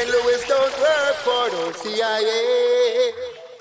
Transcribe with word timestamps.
Blaine 0.00 0.12
Lewis 0.12 0.42
don't 0.48 0.80
work 0.80 1.14
for 1.16 1.50
no 1.52 1.72
CIA. 1.72 3.12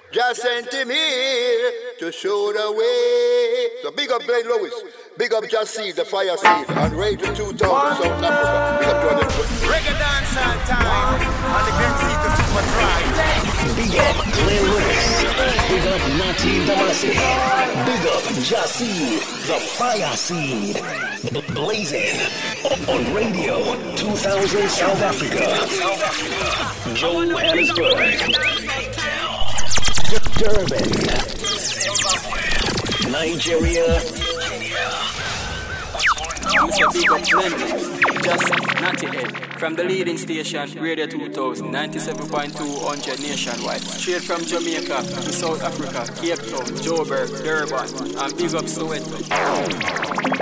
Just 0.10 0.42
sent 0.42 0.74
him 0.74 0.90
here 0.90 1.72
to 2.00 2.14
show 2.14 2.54
the 2.54 2.72
way. 2.72 3.82
So 3.84 3.92
big 3.92 4.10
up 4.10 4.26
Blaine 4.26 4.46
Lewis. 4.46 4.74
Big 5.18 5.34
up 5.34 5.46
Just 5.50 5.76
Seed, 5.76 5.98
the 5.98 6.06
Fire 6.06 6.38
Seed, 6.38 6.70
and 6.70 6.94
Radio 6.94 7.36
2000 7.36 7.58
South 7.60 8.24
Africa. 8.24 8.78
Big 8.80 8.90
up 8.90 9.02
Jordan. 9.02 9.28
Reggae 9.68 10.00
dance 10.00 10.70
time. 10.70 11.20
On 11.52 11.66
the 11.66 11.72
great 11.76 11.98
seat 12.08 12.22
of 12.26 12.32
Super 12.38 12.64
Drive. 12.72 13.09
Big 13.90 14.00
up 14.02 14.16
Glenn 14.34 14.64
Lewis. 14.70 15.24
Big 15.68 15.88
up 15.88 16.04
Nati 16.20 16.54
Damasi. 16.68 17.10
Big 17.88 18.06
up 18.06 18.24
Jasi, 18.46 18.94
the 19.48 19.58
Fire 19.78 20.16
Seed. 20.16 20.76
Blazing 21.56 22.20
on 22.88 23.14
Radio 23.16 23.56
2000 23.96 24.70
South 24.70 25.02
Africa. 25.02 25.42
Johannesburg. 26.94 28.20
Durban. 30.38 30.90
Nigeria. 33.12 34.29
Big 36.94 37.12
Up 37.12 37.22
Glenn, 37.30 37.52
just 38.24 38.50
Natty 38.82 39.08
Ed. 39.08 39.60
From 39.60 39.76
the 39.76 39.84
leading 39.84 40.18
station, 40.18 40.72
Radio 40.82 41.06
2000, 41.06 41.68
97.2 41.68 42.84
100 42.84 43.20
nationwide. 43.20 43.82
Straight 43.82 44.22
from 44.22 44.44
Jamaica 44.44 45.04
to 45.04 45.32
South 45.32 45.62
Africa, 45.62 46.12
Cape 46.22 46.40
Town, 46.50 46.66
Joburg, 46.82 47.44
Durban, 47.44 48.18
and 48.18 48.38
Big 48.38 48.56
Up 48.56 48.66
Soweto. 48.66 50.39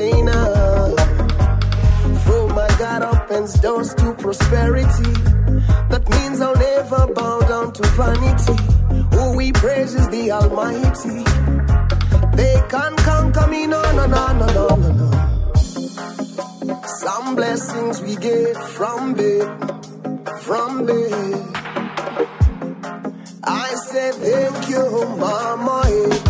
Entertainer. 0.00 0.32
Uh. 0.32 0.96
Through 2.24 2.48
my 2.48 2.68
God 2.78 3.02
opens 3.02 3.54
doors 3.60 3.94
to 3.94 4.14
prosperity. 4.14 5.12
That 5.90 6.08
means 6.08 6.40
I'll 6.40 6.56
never 6.56 7.06
bow 7.12 7.40
down 7.40 7.72
to 7.72 7.82
vanity. 7.98 8.56
Who 9.14 9.36
we 9.36 9.52
praise 9.52 9.94
is 9.94 10.08
the 10.08 10.32
Almighty. 10.32 11.24
They 12.36 12.62
can't 12.68 12.96
conquer 12.98 13.46
me, 13.48 13.66
no, 13.66 13.82
no, 13.92 14.06
no, 14.06 14.32
no, 14.32 14.46
no, 14.46 14.66
no. 14.76 15.10
Some 16.86 17.36
blessings 17.36 18.00
we 18.00 18.16
get 18.16 18.56
from 18.56 19.14
bed, 19.14 19.48
from 20.40 20.86
bed. 20.86 21.46
I 23.44 23.74
said 23.88 24.14
thank 24.14 24.68
you, 24.68 25.06
mama. 25.18 25.82
Eh. 25.86 26.29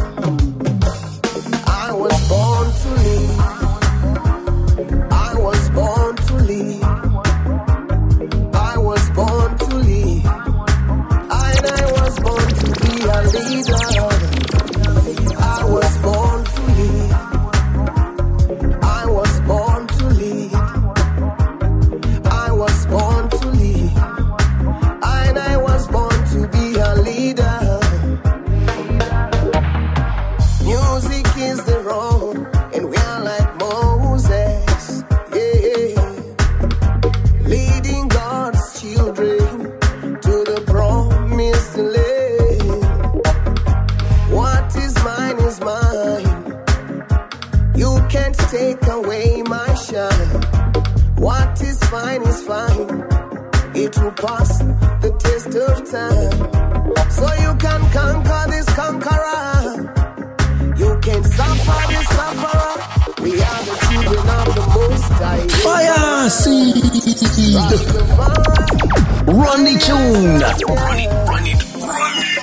Rastafari. 67.50 69.27
Run 69.27 69.65
the 69.65 69.75
tune. 69.83 70.38
Run 70.38 70.99
it 71.00 71.11
run 71.27 71.47
it 71.47 71.59
run 71.75 72.15
it 72.22 72.38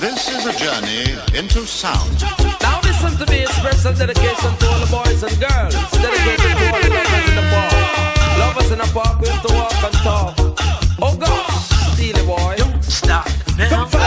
This 0.00 0.28
is 0.30 0.46
a 0.46 0.52
journey 0.56 1.18
into 1.38 1.66
sound. 1.66 2.22
Now 2.62 2.80
listen 2.82 3.12
to 3.18 3.26
me, 3.30 3.44
special 3.46 3.92
dedication 3.92 4.56
to 4.56 4.66
all 4.66 4.80
the 4.80 4.86
boys 4.90 5.22
and 5.22 5.38
girls. 5.38 5.74
Dedicated 5.92 6.56
to 6.56 6.72
all 6.72 6.80
the 6.80 6.88
lovers 6.88 7.28
in 7.28 7.36
the 7.36 7.44
park. 7.52 7.72
Lovers 8.38 8.70
in 8.70 8.78
the 8.78 8.88
park, 8.94 9.20
we 9.20 9.28
have 9.28 9.42
to 9.46 9.54
walk 9.54 9.84
and 9.84 9.94
talk. 9.94 10.34
Oh 11.02 11.16
gosh, 11.16 11.68
Steely 11.94 12.24
boy. 12.24 12.54
Don't 12.56 12.82
stop 12.82 13.28
now. 13.58 13.97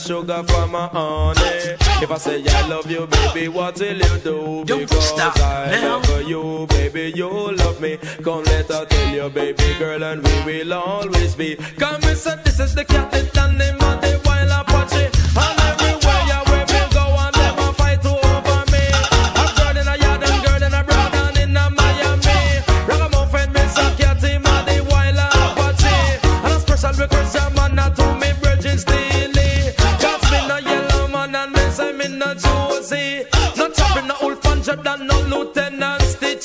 Sugar 0.00 0.42
for 0.44 0.66
my 0.66 0.86
honey. 0.88 1.76
If 2.02 2.10
I 2.10 2.18
say 2.18 2.44
I 2.46 2.66
love 2.68 2.90
you, 2.90 3.06
baby, 3.06 3.48
what 3.48 3.78
will 3.78 3.96
you 3.96 4.18
do? 4.18 4.64
Because 4.64 5.12
I 5.40 5.80
love 5.82 6.28
you, 6.28 6.66
baby, 6.68 7.12
you 7.14 7.30
love 7.30 7.80
me. 7.80 7.98
Come 8.22 8.44
let 8.44 8.68
her 8.68 8.86
tell 8.86 9.14
you, 9.14 9.28
baby 9.30 9.74
girl, 9.78 10.02
and 10.02 10.22
we 10.26 10.44
will 10.44 10.72
always 10.72 11.34
be. 11.34 11.56
Come 11.78 12.02
and 12.02 12.16
say 12.18 12.36
this 12.44 12.60
is 12.60 12.74
the 12.74 12.84
captain 12.84 13.26
and 13.36 13.60
the 13.60 13.76
man, 13.80 14.00
the 14.00 14.20
wild 14.24 14.50
Apache. 14.50 15.59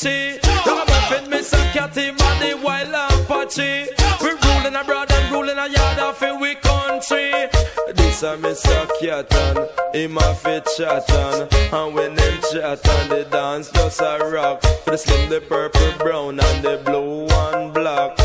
Richie. 0.06 0.40
Ragamuffin, 0.66 1.30
Miss 1.30 1.54
a 1.54 1.58
Catty, 1.74 2.12
body 2.12 2.54
wild 2.54 2.94
and 2.94 3.28
patchy. 3.28 3.88
We 4.22 4.30
ruling 4.30 4.76
abroad 4.76 5.12
and 5.12 5.32
ruling 5.32 5.58
a 5.58 5.68
yard 5.68 6.00
off 6.00 6.22
in 6.22 6.40
we 6.40 6.56
country. 6.56 7.32
This 7.94 8.24
a 8.24 8.38
Mr. 8.38 8.88
Catan, 9.00 9.68
him 9.94 10.18
a 10.18 10.36
fit 10.36 10.66
chatan. 10.66 11.52
And 11.74 11.96
when 11.96 12.16
them 12.16 12.38
chatan, 12.42 13.10
the 13.10 13.28
dance 13.30 13.72
just 13.72 14.02
a 14.02 14.20
rock. 14.32 14.62
For 14.84 14.92
the 14.92 14.98
slim, 14.98 15.30
the 15.30 15.42
purple, 15.42 15.92
brown, 15.98 16.40
and 16.40 16.64
the 16.64 16.82
blue 16.86 17.28
and 17.28 17.74
black. 17.74 18.18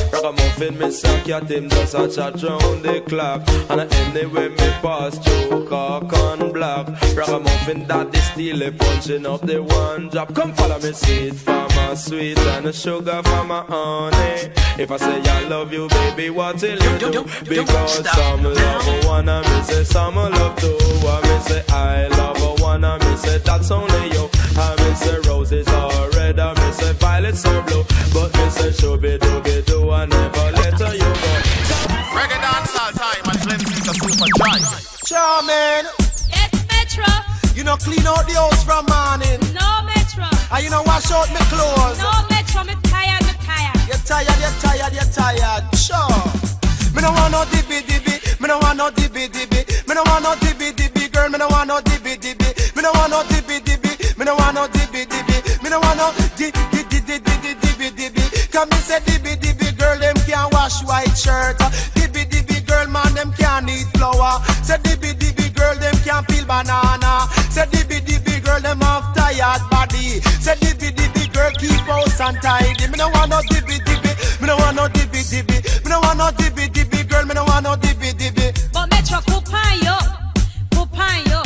Ragamuffin, 0.61 0.91
Mr. 0.91 1.25
Cat, 1.25 1.51
him 1.51 1.71
just 1.71 1.95
a 1.95 2.07
chat 2.07 2.43
round 2.43 2.83
the 2.83 3.01
clock. 3.09 3.49
And 3.71 3.93
anyway, 3.95 4.49
me 4.51 4.57
pass 4.83 5.17
through 5.19 5.67
cock 5.67 6.13
and 6.13 6.53
black. 6.53 6.87
Ragamuffin, 7.17 7.87
still 8.21 8.63
a 8.63 8.71
punching 8.71 9.25
up 9.25 9.41
the 9.41 9.63
one 9.63 10.09
drop. 10.11 10.35
Come 10.35 10.53
follow 10.53 10.79
me, 10.79 10.93
sweet 10.93 11.35
for 11.35 11.67
my 11.77 11.95
sweet 11.95 12.39
and 12.39 12.67
the 12.67 12.73
sugar 12.75 13.23
for 13.25 13.45
my 13.45 13.65
honey. 13.69 14.53
If 14.79 14.91
I 14.91 14.97
say 14.99 15.23
I 15.23 15.49
love 15.49 15.73
you, 15.73 15.89
baby, 15.89 16.29
what 16.29 16.61
will 16.61 16.71
you 16.71 16.99
do? 16.99 17.25
Because 17.49 18.07
some 18.11 18.43
love 18.45 19.05
one 19.07 19.29
and 19.31 19.47
me 19.47 19.63
say 19.63 19.85
some 19.85 20.17
love 20.17 20.57
two. 20.57 20.77
I 21.07 21.21
me 21.23 21.41
say 21.41 21.65
I 21.71 22.07
love 22.09 22.61
one 22.61 22.85
and 22.85 23.03
me 23.05 23.17
say 23.17 23.39
that's 23.39 23.71
only 23.71 24.13
you. 24.13 24.29
I 24.57 24.77
me 24.77 24.95
say 24.95 25.19
roses 25.27 25.67
are 25.69 26.11
red, 26.11 26.39
I 26.39 26.53
me 26.53 26.73
say 26.73 26.93
violets 26.95 27.47
are 27.47 27.63
blue. 27.63 27.85
But 28.13 28.35
me 28.37 28.51
say 28.51 28.71
shooby 28.71 29.19
dooby 29.19 29.65
doo, 29.65 29.91
I 29.91 30.05
never 30.05 30.50
let 30.53 30.75
her 30.81 30.95
you 30.95 31.11
go. 31.23 31.33
Reggae 32.17 32.39
dancehall 32.43 32.93
time 32.97 33.25
and 33.31 33.39
Glenzito 33.45 33.93
super 33.95 34.29
dry. 34.39 34.59
Charmin, 35.07 35.85
Yes, 36.29 36.51
Metro. 36.71 37.07
you 37.55 37.65
know 37.65 37.77
clean 37.77 38.07
out 38.07 38.27
the 38.27 38.35
house 38.35 38.63
from 38.65 38.85
morning. 38.87 39.41
No, 39.55 39.69
Metro. 39.87 40.27
And 40.53 40.61
you 40.65 40.71
know 40.71 40.83
wash 40.87 41.11
out 41.11 41.29
my 41.33 41.43
clothes. 41.51 41.99
No, 41.99 42.11
Metro. 42.31 42.65
Me 42.65 42.75
tired, 42.91 43.23
me 43.27 43.35
tired. 43.47 43.77
You're 43.89 44.03
tired, 44.07 44.39
you're 44.39 44.57
tired, 44.63 44.93
you're 44.93 45.11
tired. 45.13 45.63
Sure. 45.75 46.19
Me 46.95 47.03
no 47.03 47.11
want 47.15 47.33
no 47.33 47.45
dibby 47.51 47.83
dibby. 47.87 48.19
Me 48.41 48.47
no 48.49 48.59
want 48.59 48.77
no 48.79 48.91
dibby 48.91 49.29
dibby. 49.31 49.61
Me 49.89 49.95
no 49.95 50.03
want 50.07 50.23
no 50.25 50.35
dibby 50.43 50.73
dibby, 50.75 51.09
girl. 51.13 51.29
Me 51.31 51.39
no 51.39 51.47
want 51.49 51.69
no 51.69 51.81
dibby 51.81 52.17
dibby. 52.19 52.49
Me 52.77 52.83
no 52.83 52.91
want 52.93 53.11
no 53.11 53.23
dibby 53.31 53.61
dibby. 53.63 54.19
Me 54.19 54.25
no 54.25 54.35
want 54.35 54.55
no 54.55 54.67
dibby 54.69 55.07
dibby. 55.07 55.63
Me 55.63 55.71
no 55.71 55.79
want 55.81 55.97
no 55.99 56.13
di 56.37 56.51
di 56.51 56.63
di 56.71 56.83
di 56.91 57.19
di 57.19 57.35
di 57.43 57.55
dibby 57.55 57.89
dibby. 57.95 58.23
Come 58.53 58.69
me 58.71 58.77
say 58.83 58.99
dibby 59.01 59.37
dibby, 59.39 59.60
girl. 59.91 59.99
Them 60.01 60.17
can't 60.27 60.53
wash 60.53 60.83
white 60.85 61.15
shirt. 61.17 61.57
Uh, 61.61 61.71
dibby 61.95 62.25
dibby, 62.25 62.67
girl, 62.67 62.87
man, 62.89 63.13
them 63.15 63.33
can't 63.33 63.69
eat 63.69 63.87
flour. 63.97 64.41
Say 64.63 64.79
dibby 64.79 65.15
dibby, 65.15 65.55
girl, 65.55 65.75
them 65.77 65.95
can't 66.05 66.27
peel 66.29 66.47
banana. 66.47 67.27
Say 67.51 67.67
dibby 67.67 68.01
dibby, 68.01 68.43
girl, 68.45 68.61
them 68.61 68.81
have 68.81 69.15
tired 69.15 69.63
body. 69.71 70.21
Say 70.41 70.55
dibby 70.57 70.91
dibby, 70.95 71.33
girl, 71.33 71.51
keep 71.59 71.81
house 71.89 72.21
untidy. 72.21 72.87
Me 72.89 72.97
no 72.99 73.09
want 73.11 73.31
no 73.31 73.41
dibby 73.51 73.79
dibby. 73.85 74.11
Me 74.41 74.47
no 74.47 74.57
want 74.57 74.77
no 74.77 74.89
dibby 74.89 75.23
dibby. 75.25 75.59
Me 75.85 75.91
no 75.91 76.01
want 76.01 76.19
no 76.19 76.31
dibby 76.31 76.69
dibby, 76.69 77.09
girl. 77.09 77.25
Me 77.27 77.35
no 77.35 77.45
want 77.45 77.65
no 77.65 77.75
dibby 77.77 78.13
dibby. 78.13 78.53
But 78.73 78.91
Metro, 78.91 79.19
kupayo. 79.21 79.97
Kupayo. 80.71 81.43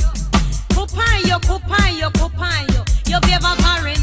Kupayo, 0.75 1.41
kupayo. 1.41 2.85
Yo 3.07 3.21
vieva 3.21 3.55
varin 3.63 3.94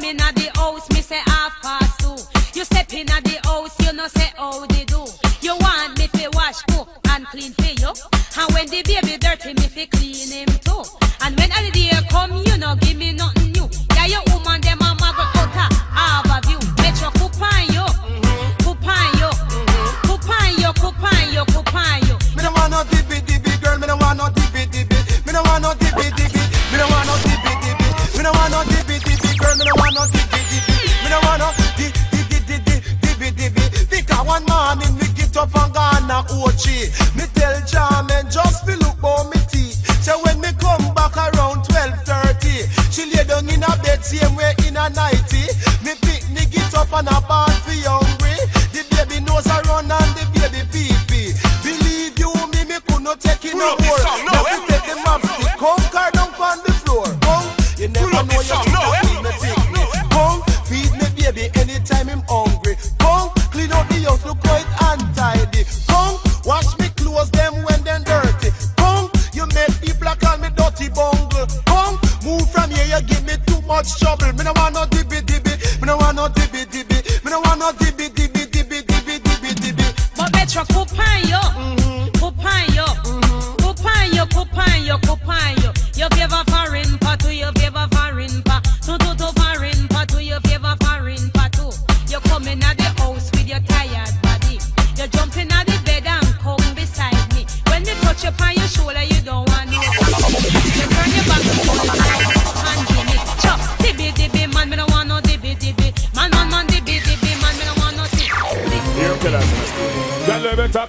come 0.00 0.10
in 0.10 0.20
at 0.20 0.34
the 0.34 0.50
house, 0.58 0.88
me 0.90 1.00
say 1.00 1.20
half 1.26 1.52
past 1.62 2.00
two. 2.00 2.58
You 2.58 2.64
step 2.64 2.92
in 2.92 3.10
at 3.10 3.24
the 3.24 3.38
house, 3.44 3.74
you 3.84 3.92
know 3.92 4.06
say 4.08 4.32
how 4.36 4.66
they 4.66 4.84
do. 4.84 5.04
You 5.40 5.56
want 5.58 5.98
me 5.98 6.06
to 6.08 6.30
wash, 6.32 6.60
cook 6.70 6.88
and 7.10 7.26
clean 7.26 7.52
for 7.52 7.64
you. 7.64 7.92
And 8.38 8.54
when 8.54 8.66
the 8.68 8.82
baby 8.82 9.18
dirty, 9.18 9.54
me 9.54 9.68
fi 9.68 9.99
up 35.40 35.56
and 35.56 35.72
gone 35.72 36.10
a 36.10 36.20
Ochi. 36.44 36.92
Me 37.16 37.24
tell 37.32 37.56
Charmin 37.64 38.28
just 38.30 38.66
fi 38.66 38.74
look 38.76 38.96
for 39.00 39.24
me 39.32 39.40
teeth. 39.48 39.80
So 40.04 40.20
when 40.24 40.40
me 40.40 40.52
come 40.60 40.92
back 40.92 41.16
around 41.16 41.64
twelve 41.64 41.96
thirty, 42.04 42.68
she 42.92 43.08
lay 43.08 43.24
down 43.24 43.48
in 43.48 43.62
a 43.64 43.72
bed 43.80 44.04
same 44.04 44.36
way 44.36 44.52
in 44.66 44.76
a 44.76 44.90
nighty. 44.90 45.48
Me 45.84 45.96
pick 46.04 46.28
me 46.28 46.44
get 46.52 46.74
up 46.76 46.92
and 46.92 47.08
a 47.08 47.20
ball 47.24 47.48
fi 47.64 47.76
hungry. 47.88 48.36
The 48.76 48.84
baby 48.92 49.24
nose 49.24 49.48
a 49.48 49.56
run 49.68 49.88
and 49.88 50.12
the 50.16 50.24
baby 50.36 50.62
pee 50.72 50.92
pee. 51.08 51.32
Believe 51.64 52.18
you 52.20 52.32
me, 52.52 52.60
me 52.68 52.76
could 52.86 53.02
not 53.02 53.20
take 53.20 53.44
it 53.44 53.56
no 53.56 53.76
more. 53.80 53.99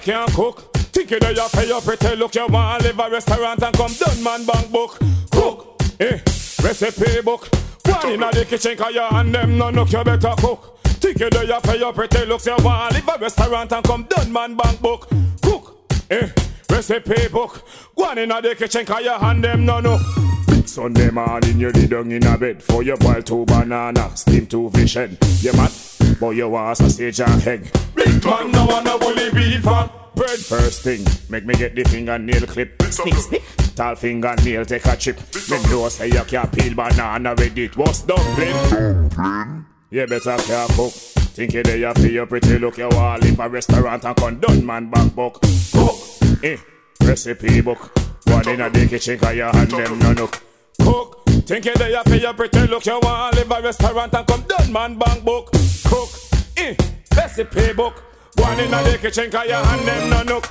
Girl, 0.04 0.20
you 0.20 0.26
better 0.26 0.26
can 0.26 0.34
cook. 0.34 0.72
Think 0.92 1.10
you 1.10 1.20
know 1.20 1.30
you 1.30 1.48
pay 1.52 1.66
your 1.68 1.80
pretty 1.80 2.16
look. 2.16 2.34
You 2.34 2.46
want 2.48 2.82
live 2.84 2.98
a 2.98 3.10
restaurant 3.10 3.62
and 3.62 3.76
come 3.76 3.92
done 3.92 4.22
man 4.22 4.44
bank 4.44 4.70
book. 4.70 4.98
Cook, 5.30 5.82
eh, 6.00 6.18
recipe 6.62 7.20
book. 7.22 7.48
One 7.86 8.12
inna 8.12 8.30
the 8.32 8.44
kitchen 8.44 8.76
'cause 8.76 8.94
you 8.94 9.02
and 9.02 9.34
them 9.34 9.58
no 9.58 9.70
look. 9.70 9.92
You 9.92 10.04
better 10.04 10.34
cook. 10.38 10.78
Think 10.84 11.20
you 11.20 11.30
know 11.30 11.42
you 11.42 11.60
pay 11.62 11.78
your 11.78 11.92
pretty 11.92 12.24
looks. 12.26 12.46
You 12.46 12.56
want 12.58 12.94
live 12.94 13.08
a 13.08 13.18
restaurant 13.18 13.72
and 13.72 13.84
come 13.84 14.06
done 14.08 14.32
man 14.32 14.54
bank 14.54 14.80
book. 14.80 15.08
Cook, 15.42 15.76
eh, 16.10 16.28
recipe 16.70 17.28
book. 17.28 17.62
One 17.94 18.18
inna 18.18 18.40
the 18.42 18.54
kitchen 18.54 18.84
'cause 18.84 19.04
you 19.04 19.12
and 19.12 19.42
them 19.44 19.64
no 19.64 19.80
know. 19.80 20.00
Sunday 20.64 21.10
morning 21.10 21.58
you 21.58 21.70
lay 21.72 21.86
down 21.86 22.10
in 22.12 22.24
a 22.24 22.38
bed 22.38 22.62
For 22.62 22.82
you 22.84 22.96
boil 22.96 23.20
two 23.20 23.44
banana, 23.46 24.10
steam 24.14 24.46
two 24.46 24.70
fish 24.70 24.94
head 24.94 25.18
You 25.42 25.52
mad? 25.54 25.70
But 26.22 26.36
you 26.36 26.48
want 26.48 26.76
sausage 26.76 27.20
and 27.20 27.46
egg. 27.48 27.68
Big 27.96 28.24
man 28.24 28.52
no 28.52 28.64
want 28.64 28.84
no 28.84 28.96
bully 28.96 29.28
beef 29.32 29.66
and 29.66 29.90
bread. 30.14 30.38
First 30.38 30.82
thing, 30.82 31.04
make 31.28 31.44
me 31.44 31.52
get 31.54 31.74
the 31.74 31.82
fingernail 31.82 32.46
clip. 32.46 32.80
Snick 32.92 33.14
snick, 33.14 33.42
tall 33.74 33.96
fingernail 33.96 34.64
take 34.64 34.86
a 34.86 34.96
chip. 34.96 35.18
Me 35.50 35.60
know 35.64 35.88
say 35.88 36.06
you 36.06 36.22
can't 36.22 36.52
peel 36.52 36.76
banana 36.76 37.34
with 37.36 37.58
it. 37.58 37.76
What's 37.76 38.02
dumpling? 38.02 38.52
Dumpling? 38.70 39.66
You 39.90 40.06
better 40.06 40.36
care 40.36 40.68
cook 40.68 40.92
Think 40.92 41.54
you 41.54 41.64
there 41.64 41.78
you 41.78 41.92
feel 41.94 42.12
your 42.12 42.26
pretty. 42.26 42.56
Look 42.56 42.78
You 42.78 42.88
want 42.90 43.24
live 43.24 43.40
a 43.40 43.48
restaurant 43.48 44.04
and 44.04 44.16
come 44.16 44.38
done 44.38 44.64
man 44.64 44.90
back 44.90 45.12
book. 45.16 45.40
Cook, 45.72 45.96
eh, 46.44 46.56
recipe 47.02 47.62
book. 47.62 47.98
One 48.28 48.48
in 48.48 48.60
a 48.60 48.70
the 48.70 48.86
kitchen 48.86 49.18
cause 49.18 49.34
you 49.34 49.42
hand 49.42 49.72
them 49.72 49.98
no 49.98 50.12
look 50.12 50.40
Cook, 50.80 51.24
think 51.46 51.64
you 51.64 51.74
there 51.74 51.90
you 51.90 52.02
feel 52.04 52.20
your 52.20 52.34
pretty. 52.34 52.60
Look 52.68 52.86
You 52.86 53.00
want 53.02 53.34
live 53.34 53.50
a 53.50 53.60
restaurant 53.60 54.14
and 54.14 54.24
come 54.24 54.42
done 54.42 54.72
man 54.72 54.96
bank 54.96 55.24
book 55.24 55.52
Cook, 55.92 56.08
eh, 56.56 56.74
recipe 57.14 57.74
book. 57.74 58.02
One 58.36 58.58
in 58.58 58.70
the 58.70 58.98
kitchen 58.98 59.30
cause 59.30 59.46
you 59.46 59.52
hand 59.52 59.86
them 59.86 60.08
no 60.08 60.34
look 60.34 60.46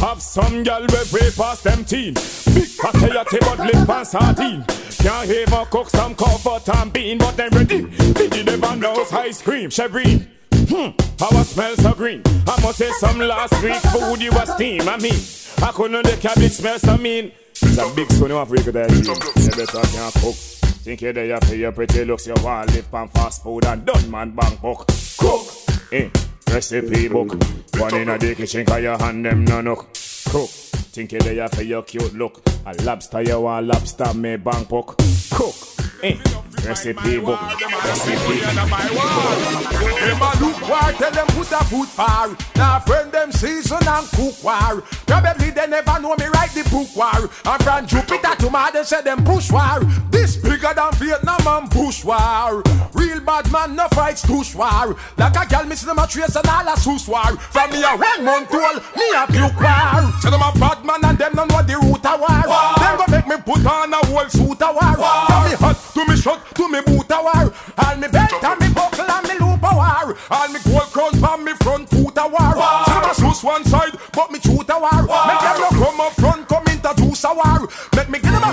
have 0.00 0.22
some 0.22 0.62
gal 0.62 0.80
we 0.80 1.20
way 1.20 1.30
past 1.36 1.64
them 1.64 1.84
teen. 1.84 2.14
Big 2.14 2.68
fatty 2.80 3.38
but 3.40 3.58
lip 3.58 3.88
and 3.88 4.06
sardine. 4.06 4.64
Can't 4.64 5.28
even 5.28 5.66
cook 5.66 5.90
some 5.90 6.14
comfort 6.14 6.66
and 6.76 6.90
bean 6.94 7.18
But 7.18 7.36
them 7.36 7.50
ready. 7.50 7.82
Biggie 7.82 8.46
never 8.46 8.74
knows 8.76 9.12
ice 9.12 9.42
cream 9.42 9.68
Chevrine 9.68 10.26
Hmm, 10.68 10.96
I 11.22 11.42
smell 11.42 11.76
so 11.76 11.92
green. 11.92 12.22
I 12.46 12.58
must 12.62 12.78
say 12.78 12.90
some 12.92 13.18
last 13.18 13.62
week 13.62 13.74
food 13.92 14.22
you 14.22 14.32
was 14.32 14.50
steam 14.54 14.88
I 14.88 14.96
mean. 14.96 15.20
I 15.62 15.72
couldn't 15.72 16.06
the 16.06 16.16
cabbage 16.16 16.52
smell 16.52 16.78
so 16.78 16.96
mean. 16.96 17.32
It's 17.50 17.76
a 17.76 17.94
big 17.94 18.10
son 18.12 18.30
of 18.30 18.38
Africa 18.38 18.72
that. 18.72 18.90
You 18.90 19.44
You 19.44 19.50
better 19.50 19.82
can't 19.92 20.14
cook. 20.14 20.65
Think 20.86 21.02
you're 21.02 21.12
there 21.12 21.40
for 21.40 21.56
your 21.56 21.72
pretty 21.72 22.04
looks, 22.04 22.28
you 22.28 22.34
want 22.44 22.72
live 22.72 22.94
on 22.94 23.08
fast 23.08 23.42
food 23.42 23.64
and 23.64 23.84
done 23.84 24.08
man 24.08 24.30
bank 24.30 24.60
book. 24.60 24.86
Cook, 25.18 25.48
eh, 25.90 26.08
recipe 26.48 27.08
book. 27.08 27.36
One 27.76 27.94
in 27.96 28.08
a 28.08 28.16
the 28.16 28.36
kitchen, 28.36 28.64
cause 28.64 28.80
your 28.80 28.96
hand 28.96 29.26
them 29.26 29.44
no 29.44 29.60
nook. 29.60 29.88
Cook, 30.28 30.48
think 30.48 31.10
you're 31.10 31.20
there 31.22 31.48
for 31.48 31.62
your 31.62 31.82
cute 31.82 32.14
look. 32.14 32.40
A 32.66 32.72
lobster, 32.84 33.20
you 33.20 33.40
want 33.40 33.66
lobster, 33.66 34.14
me 34.14 34.36
bank 34.36 34.68
book. 34.68 34.96
Cook, 35.32 35.56
eh, 36.04 36.18
recipe 36.66 37.18
book. 37.20 37.40
Recipe. 37.40 38.40
Them 38.40 40.22
a 40.22 40.30
look 40.40 40.68
war, 40.68 40.92
tell 40.98 41.10
them 41.10 41.26
put 41.28 41.52
a 41.52 41.64
foot 41.64 41.88
far. 41.88 42.36
Now 42.56 42.80
friend 42.80 43.12
them 43.12 43.32
season 43.32 43.78
and 43.86 44.06
cook 44.10 44.42
war. 44.42 44.82
Probably 45.06 45.50
they 45.50 45.66
never 45.66 46.00
know 46.00 46.16
me 46.16 46.26
write 46.26 46.50
the 46.50 46.64
book 46.70 46.94
war. 46.96 47.30
And 47.44 47.62
from 47.62 47.86
Jupiter 47.86 48.34
to 48.36 48.50
Mars, 48.50 48.72
they 48.72 48.82
say 48.82 49.02
them 49.02 49.24
push 49.24 49.50
war. 49.50 49.80
This 50.10 50.36
bigger 50.36 50.72
than 50.74 50.92
Vietnam 50.94 51.46
and 51.46 51.70
Bush 51.70 52.04
war. 52.04 52.62
Real 52.92 53.20
bad 53.20 53.50
man 53.52 53.76
no 53.76 53.86
fights 53.88 54.22
tush 54.22 54.54
war. 54.54 54.96
Like 55.16 55.36
a 55.36 55.46
gal 55.48 55.64
miss 55.64 55.82
them 55.82 55.98
a 55.98 56.06
trace 56.06 56.36
and 56.36 56.48
all 56.48 56.68
a 56.68 56.76
sus 56.76 57.06
war. 57.06 57.36
From 57.36 57.70
me 57.70 57.82
a 57.82 57.96
one 57.96 58.24
month 58.24 58.52
old, 58.52 58.82
me 58.96 59.06
a 59.14 59.26
puke 59.26 59.60
war. 59.60 60.12
Say 60.20 60.30
them 60.30 60.42
a 60.42 60.52
bad 60.58 60.84
man 60.84 61.04
and 61.04 61.18
them 61.18 61.32
don't 61.34 61.50
know 61.50 61.62
the 61.62 61.76
root 61.78 62.04
of 62.04 62.20
war. 62.20 62.42
Them 62.78 62.96
go 62.98 63.04
make 63.08 63.26
me 63.26 63.36
put 63.44 63.64
on 63.66 63.92
a 63.92 64.06
whole 64.06 64.28
suit 64.28 64.62
of 64.62 64.74
war. 64.74 64.94
From 65.26 65.44
me 65.44 65.54
hot 65.56 65.85
to 65.96 66.04
me 66.04 66.16
shot 66.16 66.44
to 66.54 66.68
me 66.68 66.80
boot 66.82 67.10
of 67.10 67.24
war. 67.24 67.54
All 67.78 67.96
me 67.96 68.08
belt 68.08 68.44
and 68.44 68.60
me 68.60 68.68
buckle 68.74 69.10
and 69.10 69.28
me 69.28 69.34
loop 69.40 69.64
of 69.64 69.76
war. 69.76 70.16
All 70.30 70.48
me 70.48 70.60
gold 70.64 70.92
crown 70.92 71.12
from 71.18 71.44
me 71.44 71.52
front 71.62 71.95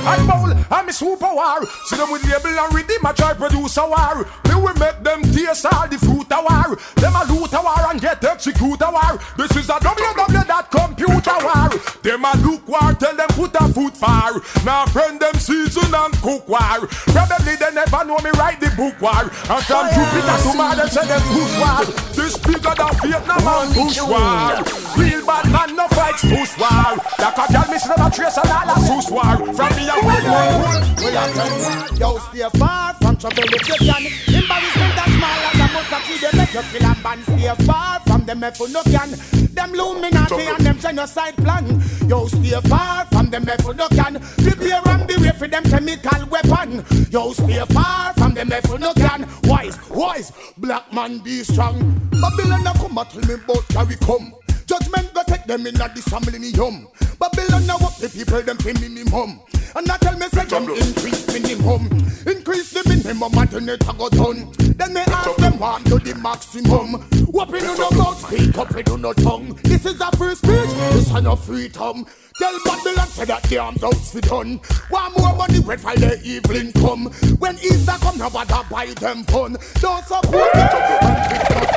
Make 0.03 0.19
me 0.19 0.27
give 0.27 0.27
them 0.27 0.29
a 0.29 0.33
bowl 0.33 0.51
and 0.51 0.88
me 0.88 0.93
super 0.93 1.33
war. 1.33 1.65
See 1.86 1.95
them 1.95 2.12
with 2.12 2.24
label 2.27 2.60
and 2.60 2.74
rhythm, 2.74 3.05
I 3.05 3.12
try 3.13 3.33
produce 3.33 3.77
a 3.77 3.88
war. 3.88 4.27
Me 4.48 4.55
will 4.55 4.75
make 4.75 5.00
them 5.03 5.22
taste 5.24 5.65
all 5.65 5.88
the 5.88 5.98
fruit 5.98 6.27
a 6.31 6.39
war. 6.43 6.77
Them 6.95 7.15
a 7.15 7.24
loot 7.31 7.53
a 7.53 7.62
war 7.62 7.83
and 7.89 8.01
get 8.01 8.24
execute 8.24 8.81
a 8.81 8.91
war. 8.91 9.19
This 9.38 9.55
is 9.55 9.69
a 9.69 9.79
www.computer 9.79 11.38
war. 11.43 11.69
Them 12.03 12.25
a 12.25 12.33
look 12.43 12.67
war, 12.67 12.93
tell 13.00 13.15
them 13.15 13.29
put 13.29 13.55
a 13.55 13.67
foot 13.74 13.95
far. 13.95 14.41
Now 14.65 14.86
friend 14.88 15.19
them 15.19 15.36
season 15.36 15.93
and 15.93 16.13
cook 16.22 16.48
war. 16.48 16.88
Probably 17.15 17.55
they 17.55 17.72
never 17.72 18.03
know 18.03 18.19
me 18.19 18.31
write 18.36 18.60
the 18.60 18.72
book 18.75 19.00
war. 19.00 19.24
And 19.24 19.63
from 19.63 19.88
Jupiter 19.88 20.38
to 20.43 20.51
Mars, 20.57 20.77
they 20.83 20.89
say 20.89 21.07
them 21.07 21.24
push 21.31 21.55
war. 21.60 21.83
This 22.12 22.38
bigger 22.43 22.75
than 22.75 22.93
Vietnam 23.00 23.48
and 23.48 23.72
Bush 23.74 24.01
war. 24.03 24.60
Real 25.00 25.25
bad 25.25 25.48
man 25.51 25.75
no 25.75 25.88
fights 25.89 26.22
push 26.27 26.57
war. 26.60 26.98
Like 27.19 27.38
a 27.39 27.45
girl 27.51 27.67
miss 27.72 27.88
never 27.88 28.10
trace 28.12 28.38
and 28.38 28.51
all 28.51 28.69
a 28.69 28.75
sus 28.83 29.10
war. 29.10 29.38
From 29.53 29.72
me 29.75 29.92
a 30.01 31.83
Yo, 32.00 32.17
stay 32.17 32.50
far 32.57 32.93
from 32.95 33.17
trouble 33.17 33.43
if 33.43 33.67
you 33.67 33.75
can. 33.75 34.05
Embarrassment 34.33 34.97
as 34.97 35.13
small 35.13 35.43
as 35.45 35.91
a 35.91 36.00
seed, 36.05 36.21
they 36.21 36.38
make 36.38 36.53
you 36.53 36.62
kill 36.71 36.85
and 36.85 37.03
ban. 37.03 37.23
Stay 37.23 37.65
far 37.65 38.00
from 38.01 38.25
them 38.25 38.43
if 38.43 38.59
no 38.59 38.81
can. 38.83 39.09
Them 39.53 39.73
Illuminati 39.73 40.41
and 40.47 40.65
them 40.65 40.79
genocide 40.79 41.35
plan. 41.38 41.81
Yo, 42.07 42.27
stay 42.27 42.59
far 42.67 43.05
from 43.07 43.29
them 43.29 43.47
if 43.47 43.65
no 43.75 43.88
can. 43.89 44.19
Prepare 44.38 44.81
and 44.85 45.07
be 45.07 45.15
ready 45.15 45.38
for 45.38 45.47
them 45.47 45.63
chemical 45.63 46.25
weapon. 46.27 46.83
Yo, 47.12 47.33
stay 47.33 47.63
far 47.71 48.13
from 48.13 48.33
them 48.33 48.51
if 48.51 48.79
no 48.79 48.93
can. 48.93 49.27
Wise, 49.43 49.77
wise, 49.89 50.31
black 50.57 50.91
man 50.93 51.19
be 51.19 51.43
strong. 51.43 51.77
Babylon 52.12 52.63
now 52.63 52.73
come 52.73 52.97
and 52.97 53.09
tell 53.09 53.21
me 53.21 53.33
about 53.35 53.67
carry 53.69 53.95
come. 53.97 54.33
Judgment 54.65 55.13
go 55.13 55.22
take 55.27 55.46
them 55.46 55.65
in 55.67 55.79
a 55.79 55.89
millennium. 56.20 56.88
Babylon 57.20 57.65
now 57.67 57.77
up 57.77 57.98
the 57.98 58.10
people 58.10 58.41
them 58.41 58.58
pay 58.58 58.74
minimum. 58.74 59.39
And 59.75 59.89
I 59.89 59.98
tell 59.98 60.17
me 60.17 60.27
say 60.27 60.46
them 60.46 60.70
increase 60.70 61.27
minimum. 61.27 61.88
Increase 62.25 62.72
the 62.72 62.84
minimum 62.88 63.38
and 63.38 63.50
then 63.50 63.70
it 63.70 63.88
a 63.88 63.93
go 63.93 64.10
done. 64.10 64.51
Then 64.77 64.93
me 64.93 65.01
ask 65.01 65.36
them 65.38 65.60
one 65.60 65.84
to 65.86 66.00
the 66.00 66.15
maximum. 66.15 67.01
Whooping 67.32 67.63
you 67.63 67.77
no 67.77 67.89
mouth, 67.91 68.20
speak 68.27 68.58
up 68.58 68.72
you 68.88 68.98
no 68.98 69.13
tongue. 69.13 69.58
This 69.63 69.86
is 69.86 70.00
a 70.00 70.12
free 70.17 70.36
speech, 70.36 70.70
this 70.93 71.08
is 71.08 71.22
no 71.22 71.36
freedom. 71.36 72.05
Tell 72.38 72.58
Babylon 72.66 73.08
say 73.08 73.25
that 73.25 73.44
the 73.44 73.58
arms 73.60 73.84
out 73.84 73.96
fi 73.96 74.20
done. 74.22 74.60
One 74.90 75.13
more 75.13 75.36
money 75.36 75.62
for 75.62 75.75
the 75.78 76.20
evil 76.24 76.56
income. 76.56 77.06
When 77.38 77.56
Easter 77.60 77.94
come, 78.02 78.18
no 78.18 78.30
bother 78.30 78.63
buy 78.70 78.88
them 78.88 79.24
fun. 79.25 79.58
Don't 79.75 80.04
support 80.06 80.50
it. 80.54 80.74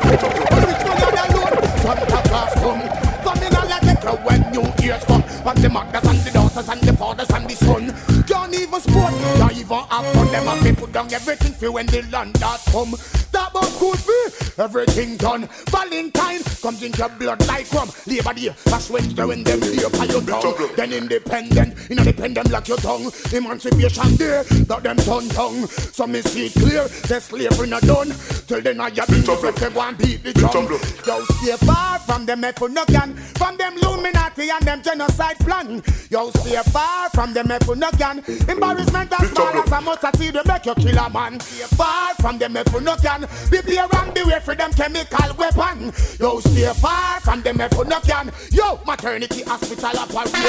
And 0.06 0.64
rich 0.64 0.82
money 0.86 1.04
alone, 1.12 1.56
Santa 1.84 2.22
Claus 2.28 2.54
come. 2.54 2.82
Come 3.22 3.38
and 3.42 3.68
let 3.68 3.84
it 3.84 4.04
when 4.24 4.40
New 4.52 4.72
Year's 4.84 5.04
come. 5.04 5.25
And 5.46 5.58
the 5.58 5.68
mothers 5.68 6.02
and 6.02 6.18
the 6.18 6.30
daughters 6.32 6.68
and 6.68 6.80
the 6.80 6.92
fathers 6.96 7.30
and 7.30 7.48
the 7.48 7.54
son. 7.54 7.94
Can't 8.26 8.52
even 8.52 8.80
sport, 8.80 9.14
can't 9.38 9.52
even 9.56 9.78
have 9.78 10.06
fun. 10.12 10.26
Them 10.32 10.44
have 10.44 10.62
to 10.64 10.74
put 10.74 10.92
down 10.92 11.12
everything 11.12 11.52
for 11.52 11.70
when 11.70 11.86
the 11.86 12.02
land 12.10 12.34
that 12.36 12.60
come. 12.72 12.96
That 13.30 13.52
but 13.52 13.70
could 13.78 14.00
be 14.06 14.20
everything 14.58 15.16
done. 15.16 15.48
Valentine, 15.70 16.42
comes 16.42 16.80
drink 16.80 16.98
your 16.98 17.10
blood 17.10 17.46
like 17.46 17.70
rum. 17.72 17.90
Labor 18.06 18.34
Day, 18.34 18.54
that's 18.64 18.90
Wednesday 18.90 19.24
when 19.24 19.44
them 19.44 19.60
lay 19.60 19.82
upon 19.84 20.08
your 20.08 20.22
down. 20.22 20.54
Then 20.74 20.92
independent, 20.92 21.90
independent 21.90 22.50
like 22.50 22.66
your 22.66 22.78
tongue. 22.78 23.12
Emancipation 23.32 24.16
Day, 24.16 24.42
that 24.66 24.82
them 24.82 24.96
turn 24.96 25.28
tongue. 25.28 25.66
So 25.68 26.08
me 26.08 26.22
see 26.22 26.46
it 26.46 26.54
clear, 26.54 26.88
the 27.06 27.20
slavery 27.20 27.68
not 27.68 27.82
done. 27.82 28.10
Till 28.48 28.62
then 28.62 28.80
I 28.80 28.90
have 28.90 29.06
been 29.06 29.22
if 29.22 29.56
they 29.56 29.70
go 29.70 29.80
and 29.80 29.98
beat 29.98 30.24
the 30.24 30.32
drum. 30.32 30.66
Yo, 31.06 31.24
stay 31.36 31.56
far 31.64 32.00
from 32.00 32.26
them 32.26 32.42
if 32.42 32.60
you 32.60 32.68
no 32.68 32.84
can. 32.86 33.14
From 33.14 33.56
them 33.56 33.76
Illuminati 33.78 34.50
and 34.50 34.62
them 34.66 34.82
genocide 34.82 35.35
plan. 35.38 35.82
Yo, 36.10 36.30
stay 36.30 36.60
far 36.70 37.10
from 37.10 37.32
them 37.34 37.50
if 37.50 37.66
you 37.66 37.76
no 37.76 37.90
can. 37.92 38.18
Embarrassment 38.48 39.12
as 39.20 39.30
small 39.30 39.48
as 39.48 39.72
a 39.72 39.80
mustard 39.80 40.16
seed, 40.16 40.34
they 40.34 40.42
make 40.46 40.66
you 40.66 40.74
kill 40.74 40.98
a 40.98 41.10
man. 41.10 41.40
Stay 41.40 41.64
far 41.76 42.14
from 42.14 42.38
them 42.38 42.56
if 42.56 42.72
you 42.72 42.80
no 42.80 42.96
can. 42.96 43.26
Prepare 43.48 43.86
and 43.92 44.14
beware 44.14 44.40
for 44.40 44.54
them 44.54 44.72
chemical 44.72 45.34
weapon. 45.36 45.92
Yo, 46.20 46.40
stay 46.40 46.72
far 46.74 47.20
from 47.20 47.42
them 47.42 47.60
if 47.60 47.72
you 47.72 47.84
no 47.84 48.00
can. 48.00 48.32
Yo, 48.52 48.80
maternity 48.86 49.42
hospital 49.42 49.98
operation. 49.98 50.46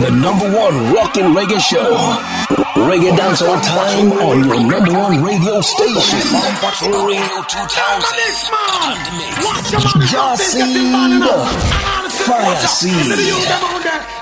The 0.00 0.10
number 0.10 0.48
one 0.56 0.92
rockin' 0.94 1.34
reggae 1.34 1.60
show. 1.60 1.94
Reggae 2.86 3.16
dance 3.16 3.42
all 3.42 3.60
time 3.60 4.12
on 4.12 4.44
your 4.44 4.60
number 4.60 4.92
one 4.92 5.22
radio 5.24 5.60
station. 5.60 6.18
Radio 7.04 7.42
2000. 7.42 8.18
Jacid. 10.08 11.97
Fire 12.28 12.66
Seed. 12.66 12.92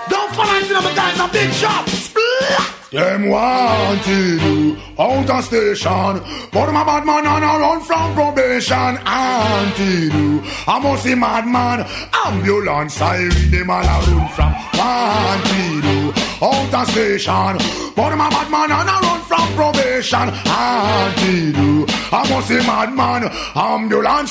Don't 0.08 0.32
follow 0.34 0.54
into 0.58 0.74
the 0.74 0.92
guys, 0.94 1.18
a 1.18 1.26
big 1.32 1.52
shot. 1.52 1.88
Splat. 1.88 2.76
Them 2.92 3.28
wanted 3.28 4.40
you 4.42 4.78
out 4.96 5.28
of 5.28 5.44
station, 5.44 6.22
but 6.52 6.72
my 6.72 6.84
bad 6.84 7.04
man 7.04 7.26
on 7.26 7.42
a 7.42 7.58
run 7.58 7.80
from 7.82 8.14
probation. 8.14 8.96
Anted 9.04 10.14
you, 10.14 10.40
I 10.68 10.78
must 10.78 11.02
see 11.02 11.16
madman. 11.16 11.84
Ambulance 12.24 12.94
siren, 12.94 13.50
them 13.50 13.70
all 13.70 13.82
a 13.82 13.96
run 14.06 14.28
from. 14.36 14.52
Wanted 14.78 15.84
you 15.84 16.12
out 16.40 16.74
of 16.74 16.88
station, 16.92 17.58
but 17.96 18.14
my 18.16 18.30
bad 18.30 18.50
man 18.52 18.70
on 18.70 18.88
a 18.88 18.96
run 19.04 19.20
from 19.22 19.48
probation. 19.56 20.30
Anted 20.46 21.56
you, 21.56 21.86
I 22.12 22.22
must 22.30 22.46
see 22.46 22.62
madman. 22.64 23.24
Ambulance 23.56 24.30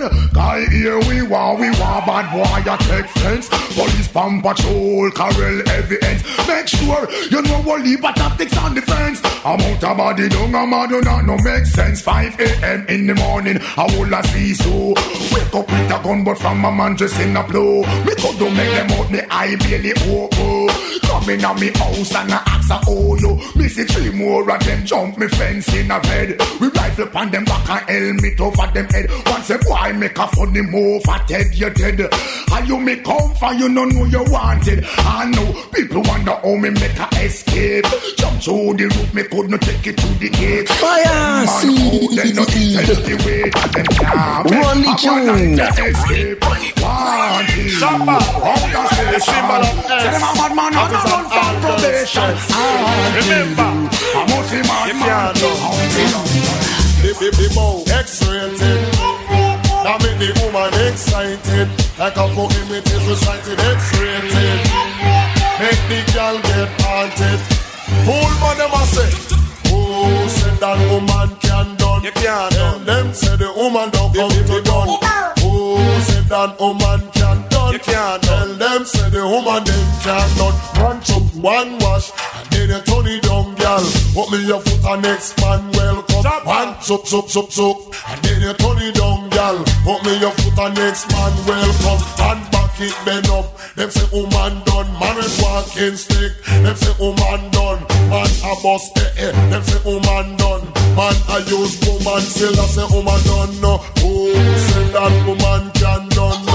siren, 0.00 0.30
guy 0.32 0.66
here 0.70 0.98
we 1.00 1.22
want, 1.22 1.60
we 1.60 1.70
want 1.70 2.06
bad 2.06 2.32
boy 2.32 2.72
a 2.72 2.76
take 2.78 3.06
fence. 3.06 3.48
Police 3.74 4.08
pump 4.08 4.42
patrol, 4.42 5.10
carrel 5.12 5.68
evidence. 5.68 6.22
Make 6.48 6.68
sure 6.68 7.10
you 7.30 7.42
know 7.42 7.62
what 7.62 7.86
a 7.86 8.12
tactics 8.14 8.56
on 8.58 8.74
the 8.74 8.82
fence. 8.82 9.20
I'm 9.44 9.60
out 9.60 9.84
of 9.84 9.96
body, 9.96 10.28
don't 10.28 10.54
I'm 10.54 10.72
out 10.74 10.88
do 10.88 11.00
not 11.00 11.24
no 11.24 11.36
make 11.38 11.66
sense. 11.66 12.00
5 12.02 12.40
a.m. 12.40 12.86
in 12.88 13.06
the 13.06 13.14
morning, 13.14 13.58
I 13.76 13.84
will 13.96 14.12
a 14.12 14.22
see 14.24 14.54
so. 14.54 14.88
Wake 15.32 15.54
up 15.54 15.70
with 15.70 15.90
a 15.90 16.00
gun, 16.02 16.24
but 16.24 16.38
from 16.38 16.64
a 16.64 16.72
man 16.72 16.96
just 16.96 17.18
in 17.20 17.36
a 17.36 17.46
blow. 17.46 17.82
Me 18.04 18.14
could 18.16 18.38
do 18.38 18.50
make 18.50 18.72
them 18.74 18.90
out, 18.92 19.10
me 19.10 19.20
eye 19.30 19.56
barely 19.56 19.92
open. 20.08 21.00
Come 21.02 21.30
in 21.30 21.44
on 21.44 21.58
me 21.58 21.70
house 21.74 22.14
and 22.14 22.32
I 22.32 22.42
ask 22.46 22.70
a 22.70 22.80
oh 22.86 23.16
yo. 23.16 23.34
Me 23.56 23.68
see 23.68 23.84
three 23.84 24.10
more 24.10 24.48
of 24.48 24.64
them 24.64 24.86
jump 24.86 25.18
me 25.18 25.26
fence 25.28 25.74
in 25.74 25.90
a 25.90 26.00
bed. 26.00 26.40
We 26.60 26.68
rifle 26.68 27.04
upon 27.04 27.30
them 27.30 27.44
back 27.44 27.68
and 27.68 27.90
helmet 27.90 28.40
over 28.40 28.66
them 28.72 28.86
head. 28.88 29.10
Once 29.26 29.50
a 29.50 29.58
boy 29.58 29.89
make 29.92 30.18
a 30.18 30.26
funny 30.28 30.62
move, 30.62 31.02
I 31.08 31.24
dead 31.26 31.54
you 31.54 31.70
dead. 31.70 32.00
And 32.52 32.68
you 32.68 32.78
me 32.78 32.96
come 32.96 33.34
for 33.34 33.52
you 33.54 33.68
no 33.68 33.84
know 33.84 34.04
you 34.04 34.24
wanted. 34.30 34.84
I 34.98 35.30
know 35.30 35.52
people 35.72 36.02
wonder 36.04 36.32
how 36.34 36.56
me 36.56 36.70
make 36.70 36.98
a 36.98 37.08
escape. 37.24 37.84
Jump 38.16 38.42
through 38.42 38.74
the 38.74 38.84
roof, 38.84 39.14
me 39.14 39.22
could 39.24 39.50
not 39.50 39.60
take 39.62 39.86
it 39.86 39.96
to 39.98 40.06
the 40.18 40.28
gate. 40.30 40.68
Fire 40.68 41.04
Man, 41.04 41.48
oh, 41.48 42.14
they 42.16 42.32
not 42.32 42.48
tell 42.48 43.00
the 43.02 43.14
way 43.24 43.50
that 43.50 43.70
them 43.72 43.86
can't 43.86 44.50
make 44.50 44.60
Run 44.60 44.82
the 44.82 44.90
a 44.90 44.96
tune. 44.96 45.56
man 45.56 45.68
escape. 45.90 46.40
Wanted. 46.80 47.82
Out 47.82 48.74
of 48.74 48.86
station. 48.90 49.20
Say 49.20 50.10
them 50.10 50.22
a 50.22 50.30
bad 50.34 50.52
man 50.56 50.72
and 50.74 50.94
a 50.94 51.00
run 51.06 51.24
from 51.30 51.54
probation. 51.60 52.30
Remember, 53.16 53.70
I 54.14 54.22
must 54.28 54.50
see 54.50 54.62
man 54.66 54.98
man. 54.98 55.34
The 57.00 57.10
baby 57.18 57.46
bow 57.54 57.82
X-rated. 57.86 59.19
That 59.84 59.96
make 60.04 60.18
the 60.20 60.28
woman 60.44 60.72
excited. 60.86 61.68
Like 61.98 62.16
a 62.16 62.26
Pokemon 62.36 62.84
is 62.84 63.04
recited 63.08 63.58
X-rated. 63.60 64.60
make 65.60 65.82
the 65.88 66.00
girl 66.12 66.36
get 66.44 66.68
haunted. 66.84 67.40
Fool 68.04 68.32
man 68.40 68.56
them 68.60 68.72
a 68.76 68.82
say, 68.92 69.10
oh, 69.72 70.26
say 70.28 70.52
that 70.60 70.78
woman 70.92 71.28
can 71.40 71.76
done. 71.76 72.02
You 72.04 72.12
can't 72.12 72.52
Tell 72.52 72.78
done. 72.78 72.84
them 72.86 73.14
say 73.14 73.36
the 73.36 73.52
woman 73.56 73.90
don't 73.90 74.14
come 74.14 74.30
to 74.30 74.62
done. 74.62 74.88
Oh, 75.42 75.80
say 76.06 76.20
that 76.28 76.60
woman 76.60 77.00
can 77.12 77.48
done. 77.48 77.72
You 77.72 77.78
can't 77.80 78.22
Tell 78.22 78.48
them 78.54 78.84
say 78.84 79.08
the 79.10 79.24
woman 79.26 79.64
them 79.64 79.86
can 80.04 80.28
done. 80.36 80.56
One 80.84 81.00
chop, 81.02 81.24
one 81.40 81.78
wash, 81.80 82.12
and 82.36 82.46
then 82.52 82.68
you 82.68 82.80
turn 82.84 83.06
it 83.08 83.22
down, 83.22 83.54
girl. 83.56 83.84
Put 84.14 84.30
me 84.32 84.46
your 84.46 84.60
foot 84.60 84.84
and 84.84 85.02
next 85.02 85.38
man 85.40 85.70
welcome. 85.72 86.22
Chop. 86.22 86.44
One 86.44 86.74
chop, 86.82 87.04
chop, 87.04 87.28
chop, 87.28 87.48
chop, 87.48 87.76
and 88.10 88.18
then 88.24 88.42
you 88.42 88.52
turn 88.54 88.78
it 88.82 88.94
down, 88.94 89.30
girl. 89.30 89.62
Put 89.86 90.04
me 90.04 90.18
your 90.18 90.32
foot 90.32 90.58
and 90.58 90.74
next 90.74 91.10
man 91.12 91.32
welcome. 91.46 92.00
And 92.18 92.42
back 92.50 92.74
it 92.80 92.96
bend 93.04 93.28
up. 93.28 93.46
Them 93.76 93.90
say 93.90 94.06
woman 94.12 94.62
done, 94.66 94.90
man 94.98 95.16
with 95.16 95.38
walking 95.40 95.96
stick. 95.96 96.32
Them 96.44 96.74
say 96.74 96.94
woman 96.98 97.50
done, 97.54 97.80
man 98.10 98.30
a 98.42 98.52
bust 98.62 98.98
eh 98.98 99.30
eh. 99.30 99.32
Them 99.50 99.62
say 99.62 99.80
woman 99.86 100.36
done, 100.36 100.64
man 100.98 101.14
I 101.30 101.38
use 101.46 101.78
woman 101.86 102.20
still 102.26 102.58
I 102.58 102.66
say 102.66 102.86
woman 102.90 103.20
done 103.24 103.60
no. 103.62 103.78
Oh, 104.02 104.34
say 104.66 104.90
that 104.90 105.14
woman 105.26 105.70
can 105.78 106.08
done 106.10 106.49